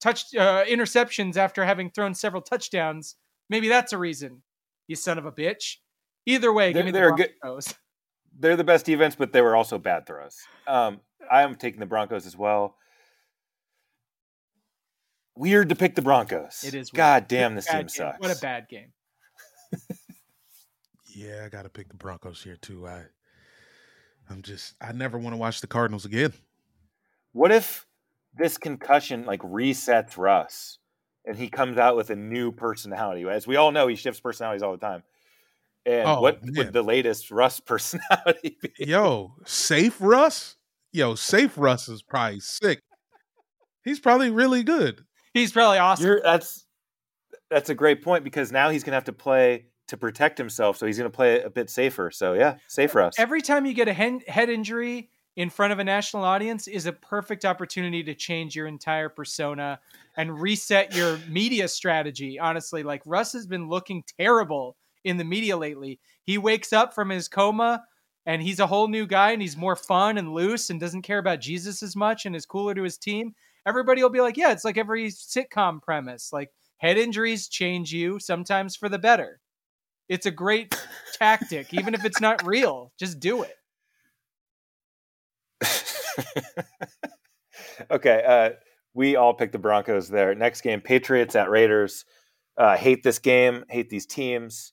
[0.00, 3.16] touch uh, interceptions after having thrown several touchdowns?
[3.50, 4.42] Maybe that's a reason.
[4.86, 5.78] You son of a bitch.
[6.24, 7.74] Either way, give They're- me the they're good- Broncos.
[8.38, 10.38] They're the best defense, but they were also bad throws.
[10.68, 11.00] Um,
[11.30, 12.76] I am taking the Broncos as well.
[15.36, 16.62] Weird to pick the Broncos.
[16.64, 16.96] It is weird.
[16.96, 17.88] God damn, this team game.
[17.88, 18.20] sucks.
[18.20, 18.92] What a bad game.
[21.14, 22.86] Yeah, I got to pick the Broncos here too.
[22.88, 23.02] I,
[24.28, 26.32] I'm just, I never want to watch the Cardinals again.
[27.32, 27.86] What if
[28.36, 30.78] this concussion like resets Russ
[31.24, 33.24] and he comes out with a new personality?
[33.28, 35.02] As we all know, he shifts personalities all the time.
[35.86, 36.52] And Oh, what man.
[36.56, 38.72] would the latest Russ personality be?
[38.78, 40.56] Yo, safe Russ.
[40.92, 42.80] Yo, safe Russ is probably sick.
[43.84, 45.04] He's probably really good.
[45.34, 46.06] He's probably awesome.
[46.06, 46.64] You're, that's
[47.50, 50.86] that's a great point because now he's gonna have to play to protect himself, so
[50.86, 52.10] he's gonna play a bit safer.
[52.10, 53.14] So yeah, safe Russ.
[53.18, 56.92] Every time you get a head injury in front of a national audience is a
[56.92, 59.80] perfect opportunity to change your entire persona
[60.16, 62.38] and reset your media strategy.
[62.38, 65.98] Honestly, like Russ has been looking terrible in the media lately.
[66.22, 67.82] He wakes up from his coma
[68.26, 71.18] and he's a whole new guy and he's more fun and loose and doesn't care
[71.18, 73.34] about Jesus as much and is cooler to his team.
[73.66, 76.32] Everybody will be like, yeah, it's like every sitcom premise.
[76.32, 79.40] Like head injuries change you sometimes for the better.
[80.08, 80.74] It's a great
[81.14, 82.92] tactic, even if it's not real.
[82.98, 83.56] Just do it.
[87.90, 88.50] okay, uh,
[88.92, 90.34] we all picked the Broncos there.
[90.34, 92.04] Next game, Patriots at Raiders.
[92.56, 93.64] Uh, hate this game.
[93.68, 94.72] Hate these teams.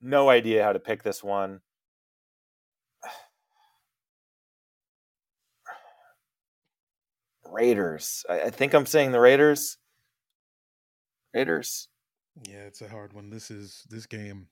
[0.00, 1.60] No idea how to pick this one.
[7.52, 8.24] Raiders.
[8.28, 9.76] I, I think I'm saying the Raiders.
[11.34, 11.88] Raiders.
[12.48, 13.30] Yeah, it's a hard one.
[13.30, 14.48] This is this game.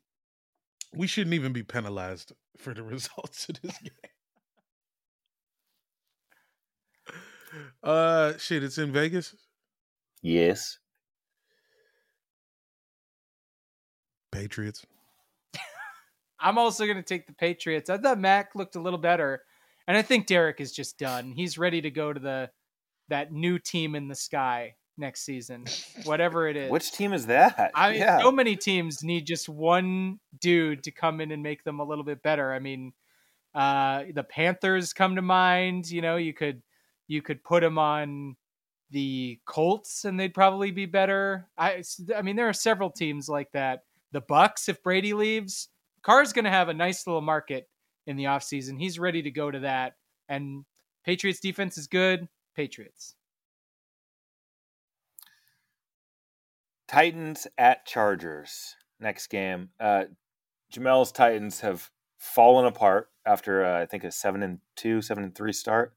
[0.95, 3.93] We shouldn't even be penalized for the results of this game.
[7.83, 9.35] Uh, shit, it's in Vegas.
[10.23, 10.79] Yes.
[14.31, 14.87] Patriots.
[16.41, 17.91] I'm also going to take the Patriots.
[17.91, 19.43] I thought Mac looked a little better,
[19.89, 21.33] and I think Derek is just done.
[21.33, 22.51] He's ready to go to the
[23.11, 25.65] that new team in the sky next season,
[26.05, 26.71] whatever it is.
[26.71, 27.71] Which team is that?
[27.75, 28.21] I mean, yeah.
[28.21, 32.05] so many teams need just one dude to come in and make them a little
[32.05, 32.53] bit better.
[32.53, 32.93] I mean,
[33.55, 35.91] uh, the Panthers come to mind.
[35.91, 36.63] You know, you could
[37.09, 38.37] you could put them on
[38.91, 41.49] the Colts and they'd probably be better.
[41.59, 41.83] I
[42.17, 43.85] I mean, there are several teams like that.
[44.13, 45.69] The Bucks, if Brady leaves,
[46.03, 47.69] Carr's going to have a nice little market
[48.07, 48.79] in the offseason.
[48.79, 49.95] He's ready to go to that.
[50.29, 50.65] And
[51.05, 52.29] Patriots defense is good.
[52.55, 53.15] Patriots.
[56.89, 58.75] Titans at Chargers.
[58.99, 59.71] Next game.
[59.79, 60.05] Uh,
[60.73, 65.35] Jamel's Titans have fallen apart after uh, I think a seven and two, seven and
[65.35, 65.95] three start.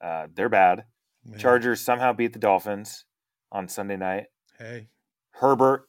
[0.00, 0.84] Uh, they're bad.
[1.24, 3.04] Man, Chargers somehow beat the Dolphins
[3.50, 4.26] on Sunday night.
[4.58, 4.88] Hey,
[5.30, 5.88] Herbert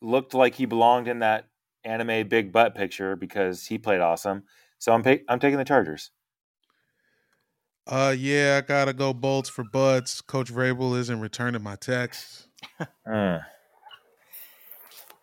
[0.00, 1.48] looked like he belonged in that
[1.84, 4.42] anime big butt picture because he played awesome.
[4.78, 6.10] So I'm pa- I'm taking the Chargers.
[7.86, 10.20] Uh, yeah, I gotta go bolts for butts.
[10.20, 12.48] Coach Vrabel isn't returning my texts.
[13.06, 13.44] Mm.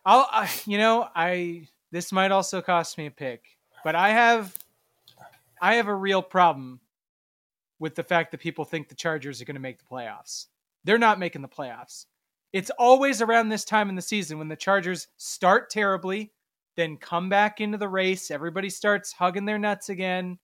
[0.06, 3.44] I'll, I, you know, I this might also cost me a pick,
[3.84, 4.58] but I have,
[5.62, 6.80] I have a real problem
[7.80, 10.46] with the fact that people think the Chargers are going to make the playoffs.
[10.84, 12.06] They're not making the playoffs.
[12.54, 16.32] It's always around this time in the season when the Chargers start terribly,
[16.76, 18.32] then come back into the race.
[18.32, 20.38] Everybody starts hugging their nuts again,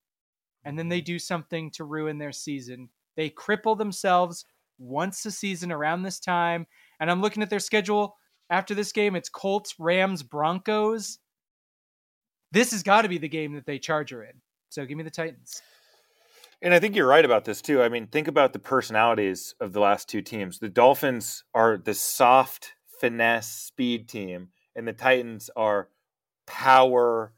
[0.67, 2.89] and then they do something to ruin their season.
[3.15, 4.43] They cripple themselves
[4.77, 6.67] once a season around this time.
[6.99, 8.17] And I'm looking at their schedule
[8.49, 9.15] after this game.
[9.15, 11.19] It's Colts, Rams, Broncos.
[12.51, 14.41] This has got to be the game that they Charger in.
[14.67, 15.61] So give me the Titans.
[16.61, 17.81] And I think you're right about this too.
[17.81, 20.59] I mean, think about the personalities of the last two teams.
[20.59, 25.87] The Dolphins are the soft finesse speed team, and the Titans are
[26.45, 27.31] power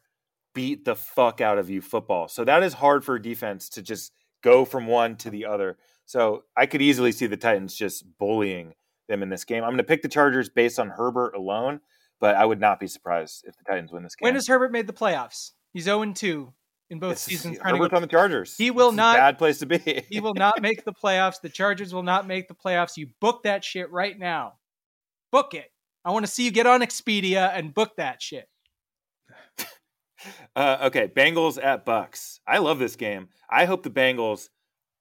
[0.59, 2.27] beat the fuck out of you football.
[2.27, 4.11] So that is hard for a defense to just
[4.43, 5.77] go from one to the other.
[6.05, 8.73] So I could easily see the Titans just bullying
[9.07, 9.63] them in this game.
[9.63, 11.79] I'm going to pick the Chargers based on Herbert alone,
[12.19, 14.25] but I would not be surprised if the Titans win this game.
[14.27, 15.51] When has Herbert made the playoffs?
[15.71, 16.53] He's 0 2
[16.89, 17.57] in both It's- seasons.
[17.57, 18.57] trying to Herbert's go- on the Chargers.
[18.57, 19.77] He will It's not- Bad place to be.
[20.09, 21.39] he will not make the playoffs.
[21.41, 22.97] The Chargers will not make the playoffs.
[22.97, 24.55] You book that shit right now.
[25.31, 25.71] Book it.
[26.03, 28.49] I want to see you get on Expedia and book that shit.
[30.55, 32.39] Uh, okay, Bengals at Bucks.
[32.47, 33.29] I love this game.
[33.49, 34.49] I hope the Bengals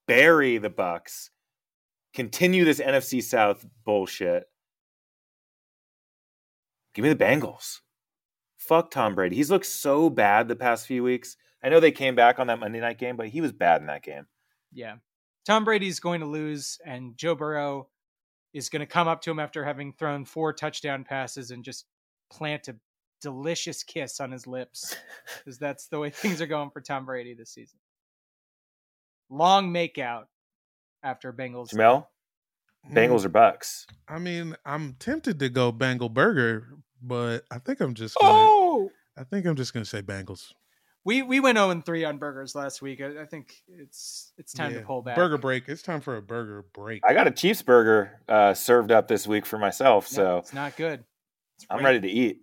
[0.06, 1.30] bury the Bucks,
[2.14, 4.44] continue this NFC South bullshit.
[6.94, 7.80] Give me the Bengals.
[8.56, 9.36] Fuck Tom Brady.
[9.36, 11.36] He's looked so bad the past few weeks.
[11.62, 13.86] I know they came back on that Monday night game, but he was bad in
[13.86, 14.26] that game.
[14.72, 14.96] Yeah.
[15.46, 17.88] Tom Brady's going to lose, and Joe Burrow
[18.52, 21.86] is going to come up to him after having thrown four touchdown passes and just
[22.30, 22.76] plant a
[23.20, 24.96] delicious kiss on his lips
[25.38, 27.78] because that's the way things are going for Tom Brady this season.
[29.30, 30.24] Long makeout
[31.02, 31.72] after Bengals.
[31.74, 32.06] Jamel,
[32.88, 33.86] Mm, Bengals or Bucks?
[34.08, 36.68] I mean, I'm tempted to go Bengal Burger,
[37.02, 38.32] but I think I'm just gonna.
[38.32, 40.52] Oh, I think I'm just gonna say Bengals.
[41.04, 43.00] We we went 0 3 on burgers last week.
[43.00, 45.16] I, I think it's it's time to pull back.
[45.16, 45.68] Burger break.
[45.68, 47.02] It's time for a burger break.
[47.06, 50.54] I got a Chiefs burger uh, served up this week for myself, Yeah, so it's
[50.54, 51.04] not good.
[51.56, 52.42] It's I'm ready to eat.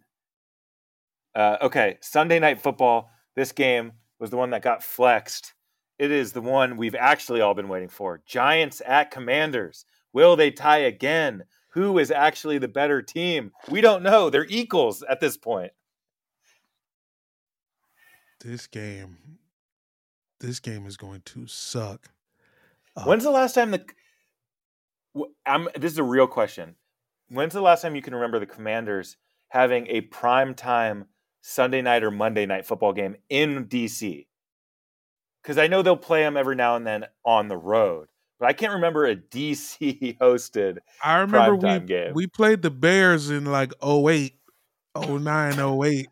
[1.36, 3.12] Uh, okay, Sunday night football.
[3.36, 5.54] This game was the one that got flexed.
[6.00, 8.22] It is the one we've actually all been waiting for.
[8.26, 9.86] Giants at Commanders.
[10.14, 11.44] Will they tie again?
[11.70, 13.52] Who is actually the better team?
[13.70, 14.30] We don't know.
[14.30, 15.74] They're equals at this point.
[18.40, 19.18] This game,
[20.40, 22.12] this game is going to suck.
[22.96, 23.86] Uh, When's the last time the
[25.46, 26.76] I'm this is a real question.
[27.30, 29.18] When's the last time you can remember the Commanders
[29.50, 31.06] having a prime time
[31.48, 34.26] Sunday night or Monday night football game in DC?
[35.43, 38.08] Cuz I know they'll play them every now and then on the road,
[38.39, 40.80] but I can't remember a DC hosted.
[41.04, 42.14] I remember we game.
[42.16, 44.34] we played the Bears in like 08,
[44.98, 46.08] 09, 08.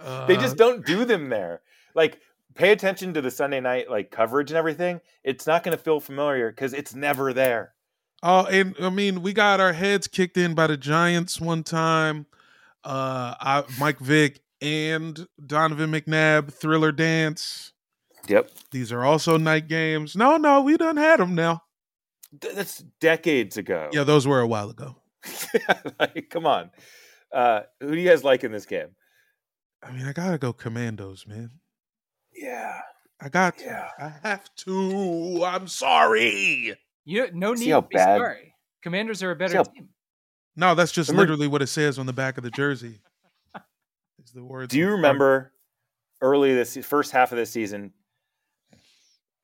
[0.00, 1.60] Uh, They just don't do them there.
[1.94, 2.18] Like
[2.54, 5.02] pay attention to the Sunday night like coverage and everything.
[5.22, 7.74] It's not going to feel familiar cuz it's never there.
[8.22, 12.24] Oh, and I mean, we got our heads kicked in by the Giants one time.
[12.84, 17.72] Uh, I, Mike Vick and Donovan McNabb, Thriller Dance.
[18.28, 18.50] Yep.
[18.70, 20.14] These are also night games.
[20.16, 21.62] No, no, we done had them now.
[22.40, 23.88] Th- That's decades ago.
[23.92, 24.96] Yeah, those were a while ago.
[26.00, 26.70] like, come on.
[27.32, 28.88] Uh, who do you guys like in this game?
[29.82, 31.50] I mean, I gotta go Commandos, man.
[32.34, 32.80] Yeah.
[33.20, 33.58] I got.
[33.58, 33.64] To.
[33.64, 33.88] Yeah.
[33.98, 35.42] I have to.
[35.44, 36.74] I'm sorry.
[37.04, 38.54] You no See need to be bad- sorry.
[38.82, 39.88] Commanders are a better how- team.
[40.56, 43.00] No, that's just Remember- literally what it says on the back of the jersey.
[44.22, 44.70] Is the words.
[44.72, 45.52] Do you remember
[46.20, 47.92] early this first half of this season,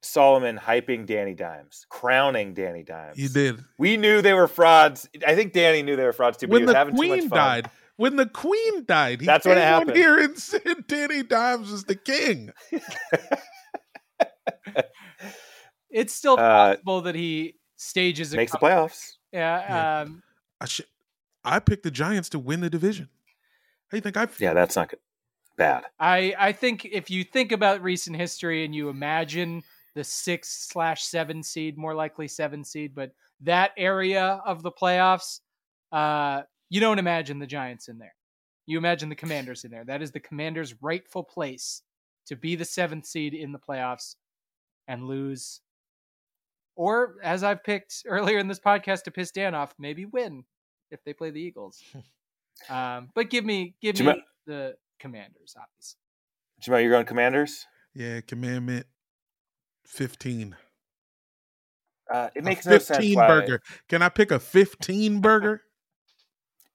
[0.03, 3.17] Solomon hyping Danny Dimes, crowning Danny Dimes?
[3.19, 3.65] You did.
[3.79, 5.09] We knew they were frauds.
[5.27, 6.99] I think Danny knew they were frauds too, but when he was the having too
[6.99, 7.39] queen much fun.
[7.39, 7.71] died.
[7.97, 9.97] When the queen died, he That's came when it on happened.
[9.97, 12.51] here and said Danny Dimes is the king.
[15.89, 19.13] It's still Uh, possible that he stages a Makes the playoffs.
[19.33, 20.01] Yeah, Yeah.
[20.03, 20.23] Um,
[20.61, 20.85] I should.
[21.47, 23.09] I picked the Giants to win the division.
[23.89, 24.27] How do you think I?
[24.39, 24.99] Yeah, that's not good.
[25.57, 25.85] Bad.
[25.99, 29.63] I I think if you think about recent history and you imagine
[29.95, 35.41] the six slash seven seed, more likely seven seed, but that area of the playoffs,
[35.93, 38.15] uh, you don't imagine the Giants in there.
[38.67, 39.85] You imagine the Commanders in there.
[39.85, 41.83] That is the Commanders' rightful place
[42.27, 44.17] to be the seventh seed in the playoffs
[44.89, 45.61] and lose.
[46.75, 50.45] Or, as I've picked earlier in this podcast to piss Dan off, maybe win
[50.91, 51.83] if they play the Eagles.
[52.71, 55.99] um, but give me give Jama- me the Commanders, obviously.
[56.63, 57.67] Jamel, you're going Commanders.
[57.95, 58.87] Yeah, commandment
[59.87, 60.57] fifteen.
[62.13, 62.89] Uh, it A makes no sense.
[62.89, 63.63] fifteen why- burger.
[63.89, 65.63] Can I pick a fifteen burger?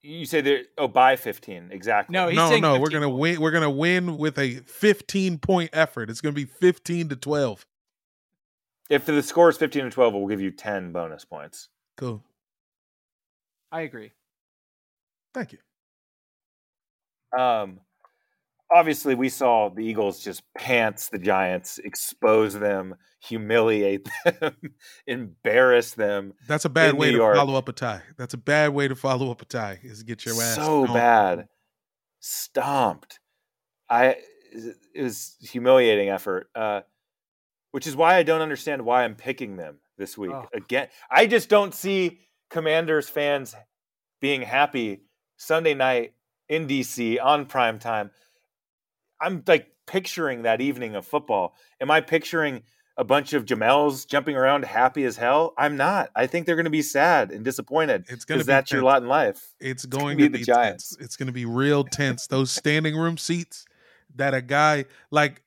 [0.03, 0.63] You say there.
[0.79, 2.11] Oh, by 15 exactly.
[2.11, 3.19] No, he's no, no, we're gonna points.
[3.19, 3.41] win.
[3.41, 6.09] We're gonna win with a fifteen point effort.
[6.09, 7.65] It's gonna be fifteen to twelve.
[8.89, 11.69] If the score is 15 to 12, we'll give you 10 bonus points.
[11.95, 12.21] Cool.
[13.71, 14.11] I agree.
[15.33, 15.59] Thank you.
[17.37, 17.79] Um,
[18.73, 24.55] obviously, we saw the Eagles just pants the Giants, expose them, humiliate them,
[25.07, 26.33] embarrass them.
[26.47, 27.35] That's a bad way New to York.
[27.37, 28.01] follow up a tie.
[28.17, 29.79] That's a bad way to follow up a tie.
[29.83, 30.93] Is get your ass so stomped.
[30.93, 31.47] bad,
[32.19, 33.19] stomped.
[33.89, 34.17] I
[34.93, 36.49] it was humiliating effort.
[36.55, 36.81] Uh,
[37.71, 40.45] which is why I don't understand why I'm picking them this week Oh.
[40.53, 40.89] again.
[41.09, 42.19] I just don't see
[42.51, 43.55] Commanders fans
[44.19, 45.01] being happy
[45.37, 46.13] Sunday night
[46.47, 48.11] in DC on prime time.
[49.19, 51.55] I'm like picturing that evening of football.
[51.79, 52.63] Am I picturing
[52.97, 55.53] a bunch of Jamels jumping around happy as hell?
[55.57, 56.11] I'm not.
[56.15, 59.01] I think they're going to be sad and disappointed It's because be that's your lot
[59.01, 59.53] in life.
[59.59, 60.95] It's going be to the be the Giants.
[60.95, 61.05] tense.
[61.05, 62.27] It's going to be real tense.
[62.27, 63.65] Those standing room seats
[64.15, 65.41] that a guy like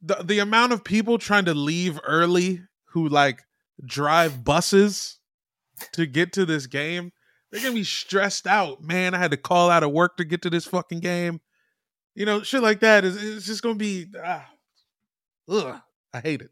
[0.00, 3.42] the the amount of people trying to leave early who like
[3.84, 5.18] drive buses
[5.92, 7.12] to get to this game,
[7.50, 8.82] they're going to be stressed out.
[8.82, 11.40] Man, I had to call out of work to get to this fucking game.
[12.14, 14.46] You know, shit like that is it's just going to be ah,
[15.48, 15.80] ugh,
[16.12, 16.50] I hate it.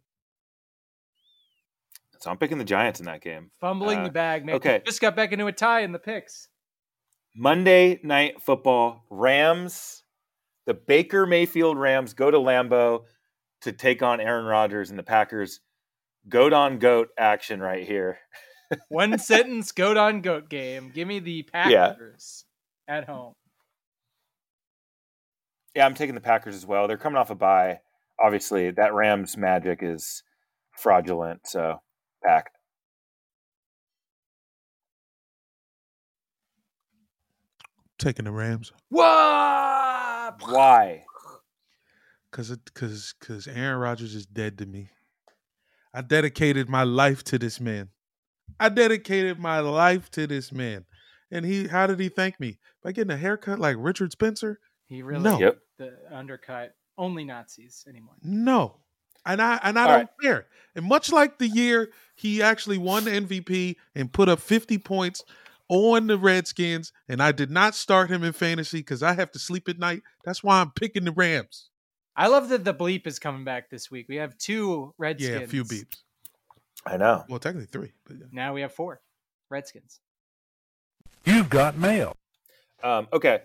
[2.21, 3.51] So I'm picking the Giants in that game.
[3.61, 4.57] Fumbling Uh, the bag, man.
[4.57, 4.83] okay.
[4.85, 6.49] Just got back into a tie in the picks.
[7.35, 10.03] Monday night football, Rams,
[10.67, 13.05] the Baker Mayfield Rams go to Lambeau
[13.63, 15.61] to take on Aaron Rodgers and the Packers.
[16.29, 18.19] Goat on goat action right here.
[18.89, 20.91] One sentence goat on goat game.
[20.95, 21.89] Give me the Yeah.
[21.89, 22.45] Packers
[22.89, 23.35] at home.
[25.75, 26.89] Yeah, I'm taking the Packers as well.
[26.89, 27.81] They're coming off a bye.
[28.23, 30.23] Obviously, that Rams magic is
[30.77, 31.47] fraudulent.
[31.47, 31.81] So,
[32.25, 32.51] pack.
[37.99, 40.41] Taking the Rams What?
[40.41, 41.05] Why?
[42.33, 44.91] cuz cuz cuz Aaron Rodgers is dead to me.
[45.93, 47.91] I dedicated my life to this man.
[48.59, 50.85] I dedicated my life to this man.
[51.31, 52.59] And he, how did he thank me?
[52.83, 54.59] By getting a haircut like Richard Spencer?
[54.87, 55.39] He really No.
[55.39, 55.59] Yep.
[55.79, 58.17] the undercut only Nazis anymore.
[58.23, 58.77] No.
[59.27, 60.09] And I and I All don't right.
[60.23, 60.47] care.
[60.75, 65.23] And much like the year he actually won the MVP and put up 50 points
[65.69, 69.39] on the Redskins, and I did not start him in fantasy because I have to
[69.39, 70.03] sleep at night.
[70.25, 71.71] That's why I'm picking the Rams.
[72.17, 74.07] I love that the bleep is coming back this week.
[74.09, 75.31] We have two Redskins.
[75.31, 75.99] Yeah, a few beeps.
[76.87, 77.25] I know.
[77.29, 77.93] Well, technically three.
[78.07, 78.27] But yeah.
[78.33, 79.01] Now we have four
[79.51, 80.01] Redskins.
[81.25, 82.17] You've got mail.
[82.83, 83.41] Um, okay,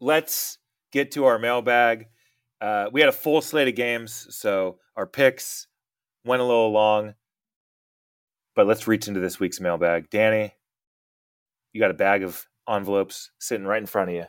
[0.00, 0.58] let's
[0.92, 2.06] get to our mailbag.
[2.60, 5.66] Uh, we had a full slate of games, so our picks
[6.24, 7.14] went a little long.
[8.54, 10.10] But let's reach into this week's mailbag.
[10.10, 10.54] Danny,
[11.72, 14.26] you got a bag of envelopes sitting right in front of you.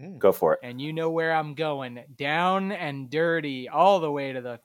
[0.00, 0.18] Mm.
[0.18, 0.60] Go for it.
[0.62, 2.04] And you know where I'm going.
[2.16, 4.60] Down and dirty, all the way to the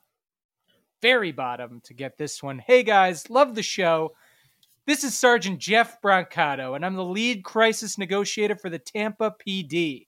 [1.00, 2.58] very bottom to get this one.
[2.58, 4.14] Hey guys, love the show.
[4.86, 10.06] This is Sergeant Jeff Brancato, and I'm the lead crisis negotiator for the Tampa PD.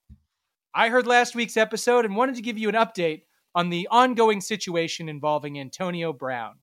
[0.75, 3.23] I heard last week's episode and wanted to give you an update
[3.55, 6.55] on the ongoing situation involving Antonio Brown.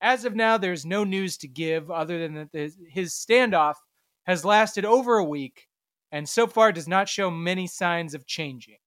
[0.00, 3.74] As of now, there's no news to give other than that his- standoff
[4.24, 5.68] has lasted over a week
[6.12, 8.78] and so far does not show many signs of changing.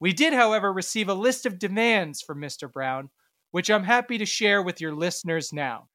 [0.00, 2.70] We did, however, receive a list of demands from Mr.
[2.70, 3.10] Brown,
[3.56, 5.88] which I'm happy to share with your listeners now.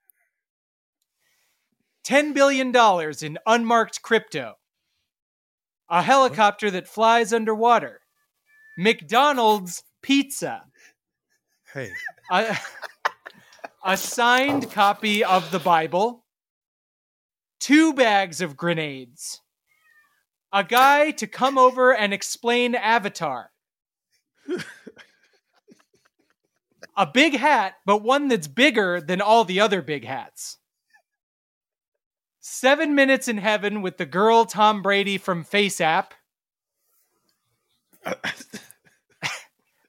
[2.08, 2.76] $10 billion
[3.22, 4.56] in unmarked crypto,
[5.88, 8.02] a helicopter that flies underwater,
[8.80, 10.64] McDonald's pizza,
[11.72, 11.92] Hey,
[12.32, 12.58] a,
[13.86, 16.26] a signed copy of the Bible,
[17.60, 19.40] two bags of grenades,
[20.52, 23.52] a guy to come over and explain Avatar,
[26.96, 30.58] a big hat, but one that's bigger than all the other big hats.
[32.40, 36.08] Seven minutes in heaven with the girl Tom Brady from FaceApp.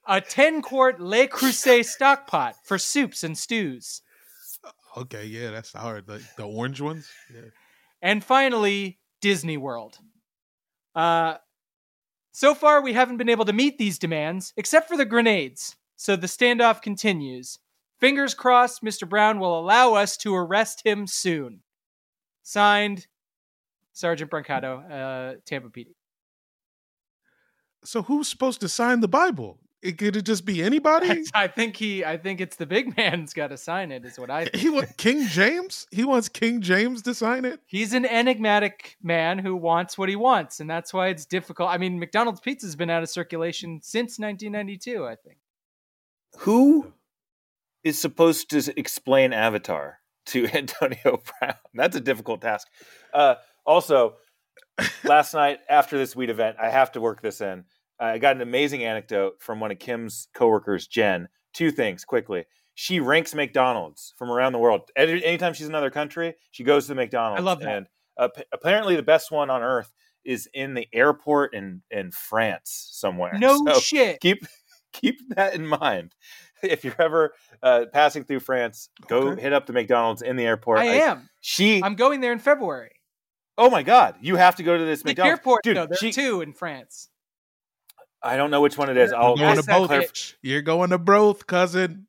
[0.06, 4.02] a 10 quart Le Creuset stock pot for soups and stews.
[4.96, 6.06] okay, yeah, that's hard.
[6.06, 7.08] The, the orange ones?
[7.34, 7.40] Yeah.
[8.02, 9.98] And finally, Disney World.
[10.94, 11.36] Uh,
[12.32, 15.76] so far, we haven't been able to meet these demands, except for the grenades.
[16.02, 17.60] So the standoff continues.
[18.00, 19.08] Fingers crossed, Mr.
[19.08, 21.60] Brown will allow us to arrest him soon.
[22.42, 23.06] Signed,
[23.92, 25.94] Sergeant Brancato, uh, Tampa PD.
[27.84, 29.60] So who's supposed to sign the Bible?
[29.80, 31.22] It could it just be anybody?
[31.34, 32.04] I think he.
[32.04, 34.04] I think it's the big man's got to sign it.
[34.04, 34.46] Is what I.
[34.46, 34.56] Think.
[34.56, 35.86] he wants King James?
[35.92, 37.60] He wants King James to sign it?
[37.66, 41.70] He's an enigmatic man who wants what he wants, and that's why it's difficult.
[41.70, 45.06] I mean, McDonald's pizza's been out of circulation since 1992.
[45.06, 45.38] I think.
[46.38, 46.92] Who
[47.84, 51.54] is supposed to explain Avatar to Antonio Brown?
[51.74, 52.68] That's a difficult task.
[53.12, 54.16] Uh, also,
[55.04, 57.64] last night after this weed event, I have to work this in.
[58.00, 61.28] I got an amazing anecdote from one of Kim's coworkers, Jen.
[61.54, 62.46] Two things quickly.
[62.74, 64.90] She ranks McDonald's from around the world.
[64.96, 67.40] Anytime she's in another country, she goes to McDonald's.
[67.42, 67.68] I love that.
[67.76, 69.92] And uh, apparently, the best one on earth
[70.24, 73.32] is in the airport in in France somewhere.
[73.38, 74.20] No So shit.
[74.20, 74.46] keep
[74.92, 76.14] keep that in mind.
[76.62, 79.42] If you're ever uh, passing through France, go Okay.
[79.42, 80.78] hit up the McDonald's in the airport.
[80.78, 81.28] I am.
[81.40, 81.82] She.
[81.82, 82.92] I'm going there in February.
[83.58, 84.14] oh my God!
[84.20, 85.76] You have to go to this The McDonald's, airport, dude.
[85.76, 85.86] though.
[85.86, 87.08] There she- are two in France.
[88.22, 89.12] I don't know which one it is.
[89.12, 89.90] I'll going to both.
[89.90, 90.34] bitch.
[90.42, 92.06] You're going to both, cousin.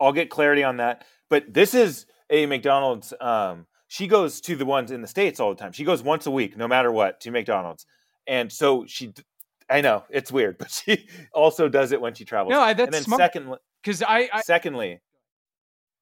[0.00, 1.04] I'll get clarity on that.
[1.30, 3.14] But this is a McDonald's.
[3.20, 5.70] Um, she goes to the ones in the states all the time.
[5.70, 7.86] She goes once a week, no matter what, to McDonald's,
[8.26, 9.12] and so she.
[9.72, 12.52] I know it's weird, but she also does it when she travels.
[12.52, 13.20] No, I, and that's then smart.
[13.20, 15.00] secondly, Because I, I secondly,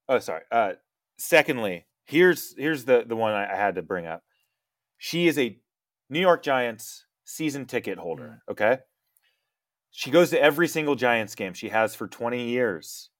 [0.08, 0.42] oh sorry.
[0.50, 0.72] Uh,
[1.18, 4.22] secondly, here's here's the the one I, I had to bring up.
[4.98, 5.58] She is a
[6.08, 8.42] New York Giants season ticket holder.
[8.50, 8.78] Okay,
[9.90, 11.54] she goes to every single Giants game.
[11.54, 13.10] She has for twenty years.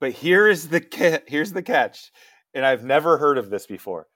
[0.00, 2.12] But here is the ca- here's the catch,
[2.52, 4.06] and I've never heard of this before.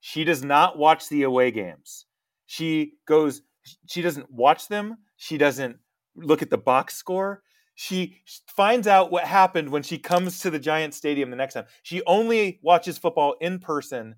[0.00, 2.06] She does not watch the away games.
[2.46, 3.42] She goes.
[3.88, 4.96] She doesn't watch them.
[5.16, 5.78] She doesn't
[6.14, 7.42] look at the box score
[7.76, 11.66] she finds out what happened when she comes to the Giants stadium the next time.
[11.82, 14.16] She only watches football in person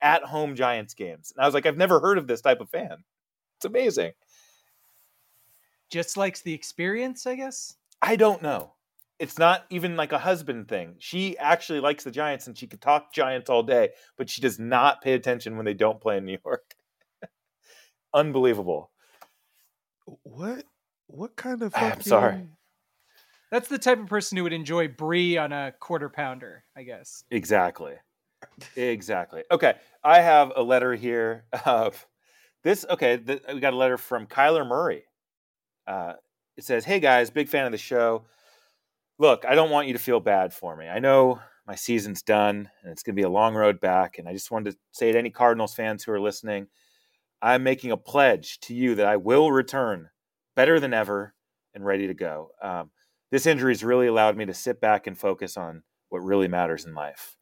[0.00, 1.30] at home Giants games.
[1.36, 3.04] And I was like, I've never heard of this type of fan.
[3.58, 4.12] It's amazing.
[5.90, 7.76] just likes the experience, I guess.
[8.00, 8.72] I don't know.
[9.18, 10.94] It's not even like a husband thing.
[10.98, 14.58] She actually likes the Giants and she could talk Giants all day, but she does
[14.58, 16.74] not pay attention when they don't play in New York.
[18.14, 18.90] Unbelievable.
[20.22, 20.64] What?
[21.06, 21.92] What kind of fucking...
[21.92, 22.48] I'm sorry.
[23.50, 27.24] That's the type of person who would enjoy brie on a quarter pounder, I guess.
[27.30, 27.94] Exactly.
[28.76, 29.44] Exactly.
[29.50, 29.74] Okay.
[30.02, 32.06] I have a letter here of
[32.64, 33.18] This okay.
[33.18, 35.04] th we got a letter from Kyler Murray.
[35.86, 36.14] Uh,
[36.56, 38.24] it says, "Hey guys, big fan of the show.
[39.18, 40.88] Look, I don't want you to feel bad for me.
[40.88, 44.18] I know my season's done and it's going to be a long road back.
[44.18, 46.68] And I just wanted to say to any Cardinals fans who are listening,
[47.42, 50.08] I'm making a pledge to you that I will return
[50.56, 51.34] better than ever
[51.74, 52.50] and ready to go.
[52.62, 52.90] Um,
[53.30, 56.84] this injury has really allowed me to sit back and focus on what really matters
[56.84, 57.36] in life,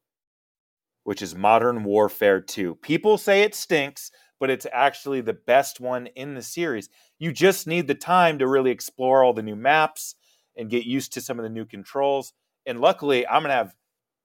[1.04, 2.76] which is Modern Warfare 2.
[2.76, 6.88] People say it stinks, but it's actually the best one in the series.
[7.18, 10.14] You just need the time to really explore all the new maps
[10.56, 12.32] and get used to some of the new controls.
[12.66, 13.74] And luckily, I'm going to have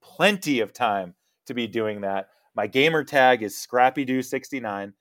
[0.01, 1.15] plenty of time
[1.47, 2.29] to be doing that.
[2.55, 4.93] My gamer tag is ScrappyDoo69.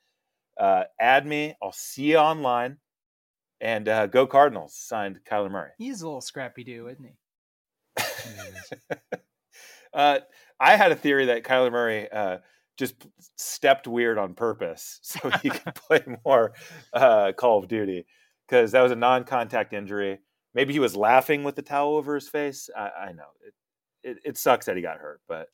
[0.58, 1.54] Uh, add me.
[1.62, 2.78] I'll see you online.
[3.60, 4.74] And uh, go Cardinals.
[4.74, 5.70] Signed Kyler Murray.
[5.78, 7.16] He's a little scrappy do, isn't he?
[9.94, 10.18] uh,
[10.60, 12.38] I had a theory that Kyler Murray uh,
[12.76, 12.94] just
[13.36, 16.52] stepped weird on purpose so he could play more
[16.92, 18.06] uh, Call of Duty
[18.46, 20.18] because that was a non-contact injury.
[20.54, 22.70] Maybe he was laughing with the towel over his face.
[22.76, 23.54] I, I know it,
[24.02, 25.48] it, it sucks that he got hurt, but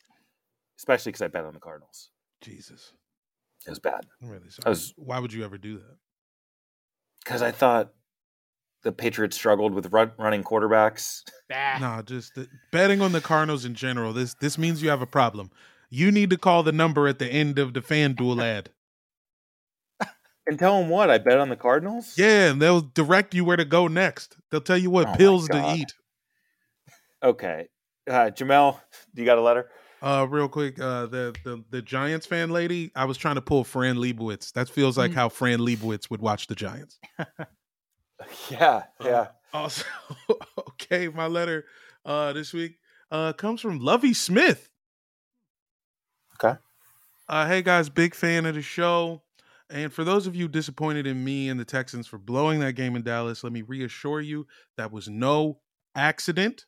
[0.79, 2.11] especially because I bet on the Cardinals.
[2.41, 2.93] Jesus.
[3.67, 4.71] It was bad I'm really sorry.
[4.71, 5.97] Was- Why would you ever do that?
[7.25, 7.93] because I thought
[8.83, 11.23] the Patriots struggled with run, running quarterbacks.
[11.49, 11.79] Bah.
[11.81, 14.13] No, just the, betting on the Cardinals in general.
[14.13, 15.51] This this means you have a problem.
[15.89, 18.71] You need to call the number at the end of the FanDuel ad.
[20.45, 22.15] And tell them what I bet on the Cardinals.
[22.19, 24.37] Yeah, and they'll direct you where to go next.
[24.51, 25.95] They'll tell you what Oh pills to eat.
[27.23, 27.69] Okay,
[28.11, 28.81] uh, Jamel,
[29.15, 29.71] do you got a letter?
[30.03, 33.63] Uh, real quick, uh, the, the the Giants fan lady, I was trying to pull
[33.63, 34.53] Fran Lebowitz.
[34.53, 35.15] That feels like Mm.
[35.15, 36.99] how Fran Lebowitz would watch the Giants.
[38.51, 39.29] Yeah, yeah.
[39.53, 39.85] Also,
[40.59, 41.65] okay, my letter
[42.05, 42.79] uh this week
[43.11, 44.69] uh comes from Lovie Smith.
[46.43, 46.59] Okay.
[47.29, 49.23] Uh hey guys, big fan of the show.
[49.71, 52.95] And for those of you disappointed in me and the Texans for blowing that game
[52.95, 54.47] in Dallas, let me reassure you
[54.77, 55.61] that was no
[55.95, 56.67] accident.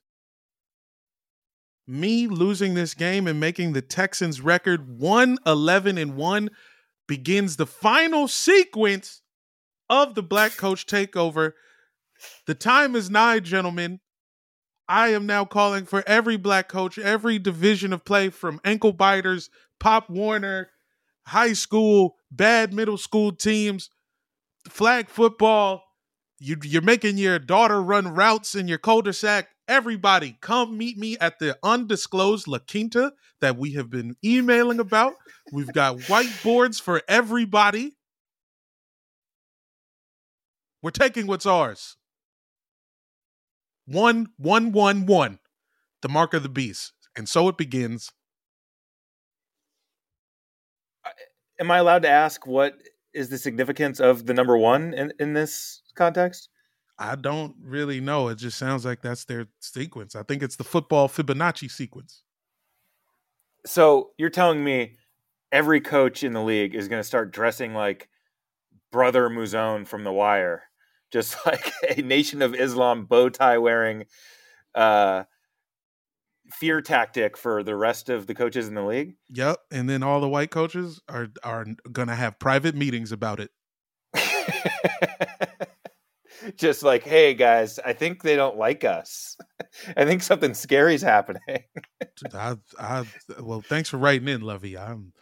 [1.87, 6.51] Me losing this game and making the Texans record 111 and 1
[7.07, 9.21] begins the final sequence
[9.91, 11.53] of the black coach takeover.
[12.47, 14.01] The time is nigh, gentlemen.
[14.89, 19.51] I am now calling for every black coach, every division of play from ankle biters,
[19.81, 20.71] Pop Warner,
[21.27, 23.91] high school, bad middle school teams,
[24.69, 25.83] flag football.
[26.39, 29.49] You, you're making your daughter run routes in your cul-de-sac.
[29.67, 35.15] Everybody, come meet me at the undisclosed La Quinta that we have been emailing about.
[35.53, 37.97] We've got whiteboards for everybody.
[40.83, 41.97] We're taking what's ours.
[43.87, 45.39] One, one, one, one.
[46.03, 46.93] The mark of the beast.
[47.17, 48.11] And so it begins.
[51.59, 52.75] Am I allowed to ask what
[53.15, 56.51] is the significance of the number one in, in this context?
[56.99, 58.29] I don't really know.
[58.29, 60.15] It just sounds like that's their sequence.
[60.15, 62.23] I think it's the football Fibonacci sequence.
[63.67, 64.97] So you're telling me
[65.51, 68.09] every coach in the league is going to start dressing like
[68.93, 70.65] Brother Mouzone from The Wire,
[71.13, 74.05] just like a Nation of Islam bow tie wearing
[74.75, 75.25] uh,
[76.53, 79.15] fear tactic for the rest of the coaches in the league?
[79.31, 79.59] Yep.
[79.73, 83.51] And then all the white coaches are are gonna have private meetings about it.
[86.57, 89.37] just like, hey guys, I think they don't like us.
[89.97, 91.41] I think something scary's happening.
[92.33, 93.05] I, I,
[93.41, 94.77] well, thanks for writing in, Lovie.
[94.77, 95.13] I'm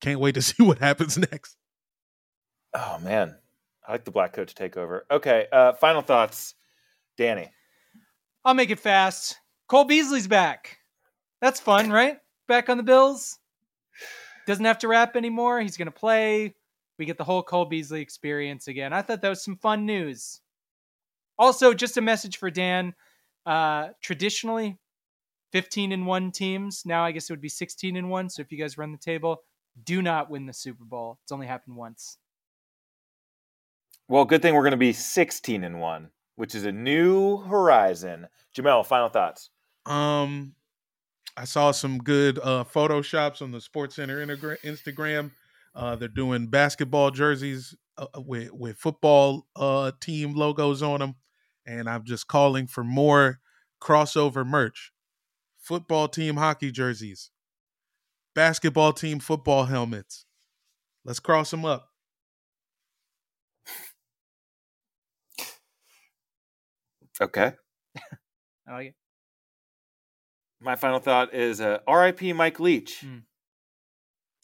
[0.00, 1.56] can't wait to see what happens next.
[2.74, 3.36] Oh man,
[3.86, 5.00] I like the black coach takeover.
[5.10, 6.54] Okay, uh, final thoughts,
[7.16, 7.50] Danny.
[8.44, 9.40] I'll make it fast.
[9.68, 10.78] Cole Beasley's back.
[11.40, 12.18] That's fun, right?
[12.46, 13.38] Back on the Bills.
[14.46, 15.60] Doesn't have to rap anymore.
[15.60, 16.54] He's going to play.
[16.98, 18.92] We get the whole Cole Beasley experience again.
[18.92, 20.40] I thought that was some fun news.
[21.38, 22.94] Also, just a message for Dan.
[23.44, 24.78] Uh, traditionally,
[25.52, 26.82] 15 and 1 teams.
[26.84, 28.30] Now I guess it would be 16 and 1.
[28.30, 29.42] So if you guys run the table,
[29.82, 31.18] do not win the Super Bowl.
[31.22, 32.18] It's only happened once.
[34.08, 38.28] Well, good thing we're going to be sixteen and one, which is a new horizon.
[38.56, 39.50] Jamel, final thoughts.
[39.84, 40.54] Um,
[41.36, 44.24] I saw some good uh, photoshops on the SportsCenter
[44.64, 45.32] Instagram.
[45.74, 51.16] Uh, they're doing basketball jerseys uh, with with football uh, team logos on them,
[51.66, 53.40] and I'm just calling for more
[53.82, 54.92] crossover merch.
[55.58, 57.30] Football team hockey jerseys,
[58.34, 60.24] basketball team football helmets.
[61.04, 61.88] Let's cross them up.
[67.20, 67.52] Okay.
[68.68, 68.94] I like it.
[70.60, 72.32] My final thought is uh, R.I.P.
[72.32, 73.22] Mike Leach, Mm.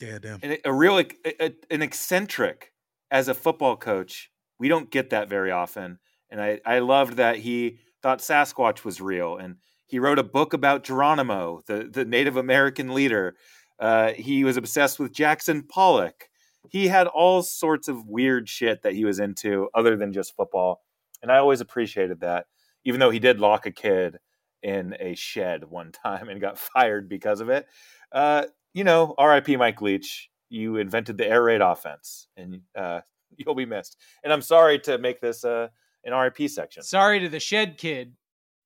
[0.01, 0.41] Yeah, damn.
[0.43, 1.07] and a real a,
[1.41, 2.73] a- an eccentric
[3.11, 5.99] as a football coach, we don't get that very often.
[6.33, 9.37] And I, I loved that he thought Sasquatch was real.
[9.37, 9.57] And
[9.87, 13.37] he wrote a book about Geronimo, the, the Native American leader.
[13.79, 16.31] Uh, he was obsessed with Jackson Pollock.
[16.71, 20.81] He had all sorts of weird shit that he was into other than just football.
[21.21, 22.47] And I always appreciated that,
[22.85, 24.19] even though he did lock a kid
[24.63, 27.67] in a shed one time and got fired because of it.
[28.11, 33.01] Uh, you know, RIP Mike Leach, you invented the air raid offense and uh,
[33.37, 33.99] you'll be missed.
[34.25, 35.69] And I'm sorry to make this uh,
[36.05, 36.83] an RIP section.
[36.83, 38.15] Sorry to the shed kid.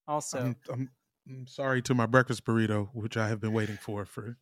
[0.09, 0.91] Also, I'm, I'm,
[1.29, 4.37] I'm sorry to my breakfast burrito, which I have been waiting for for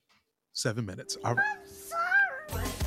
[0.53, 1.17] seven minutes.
[1.25, 2.84] All right.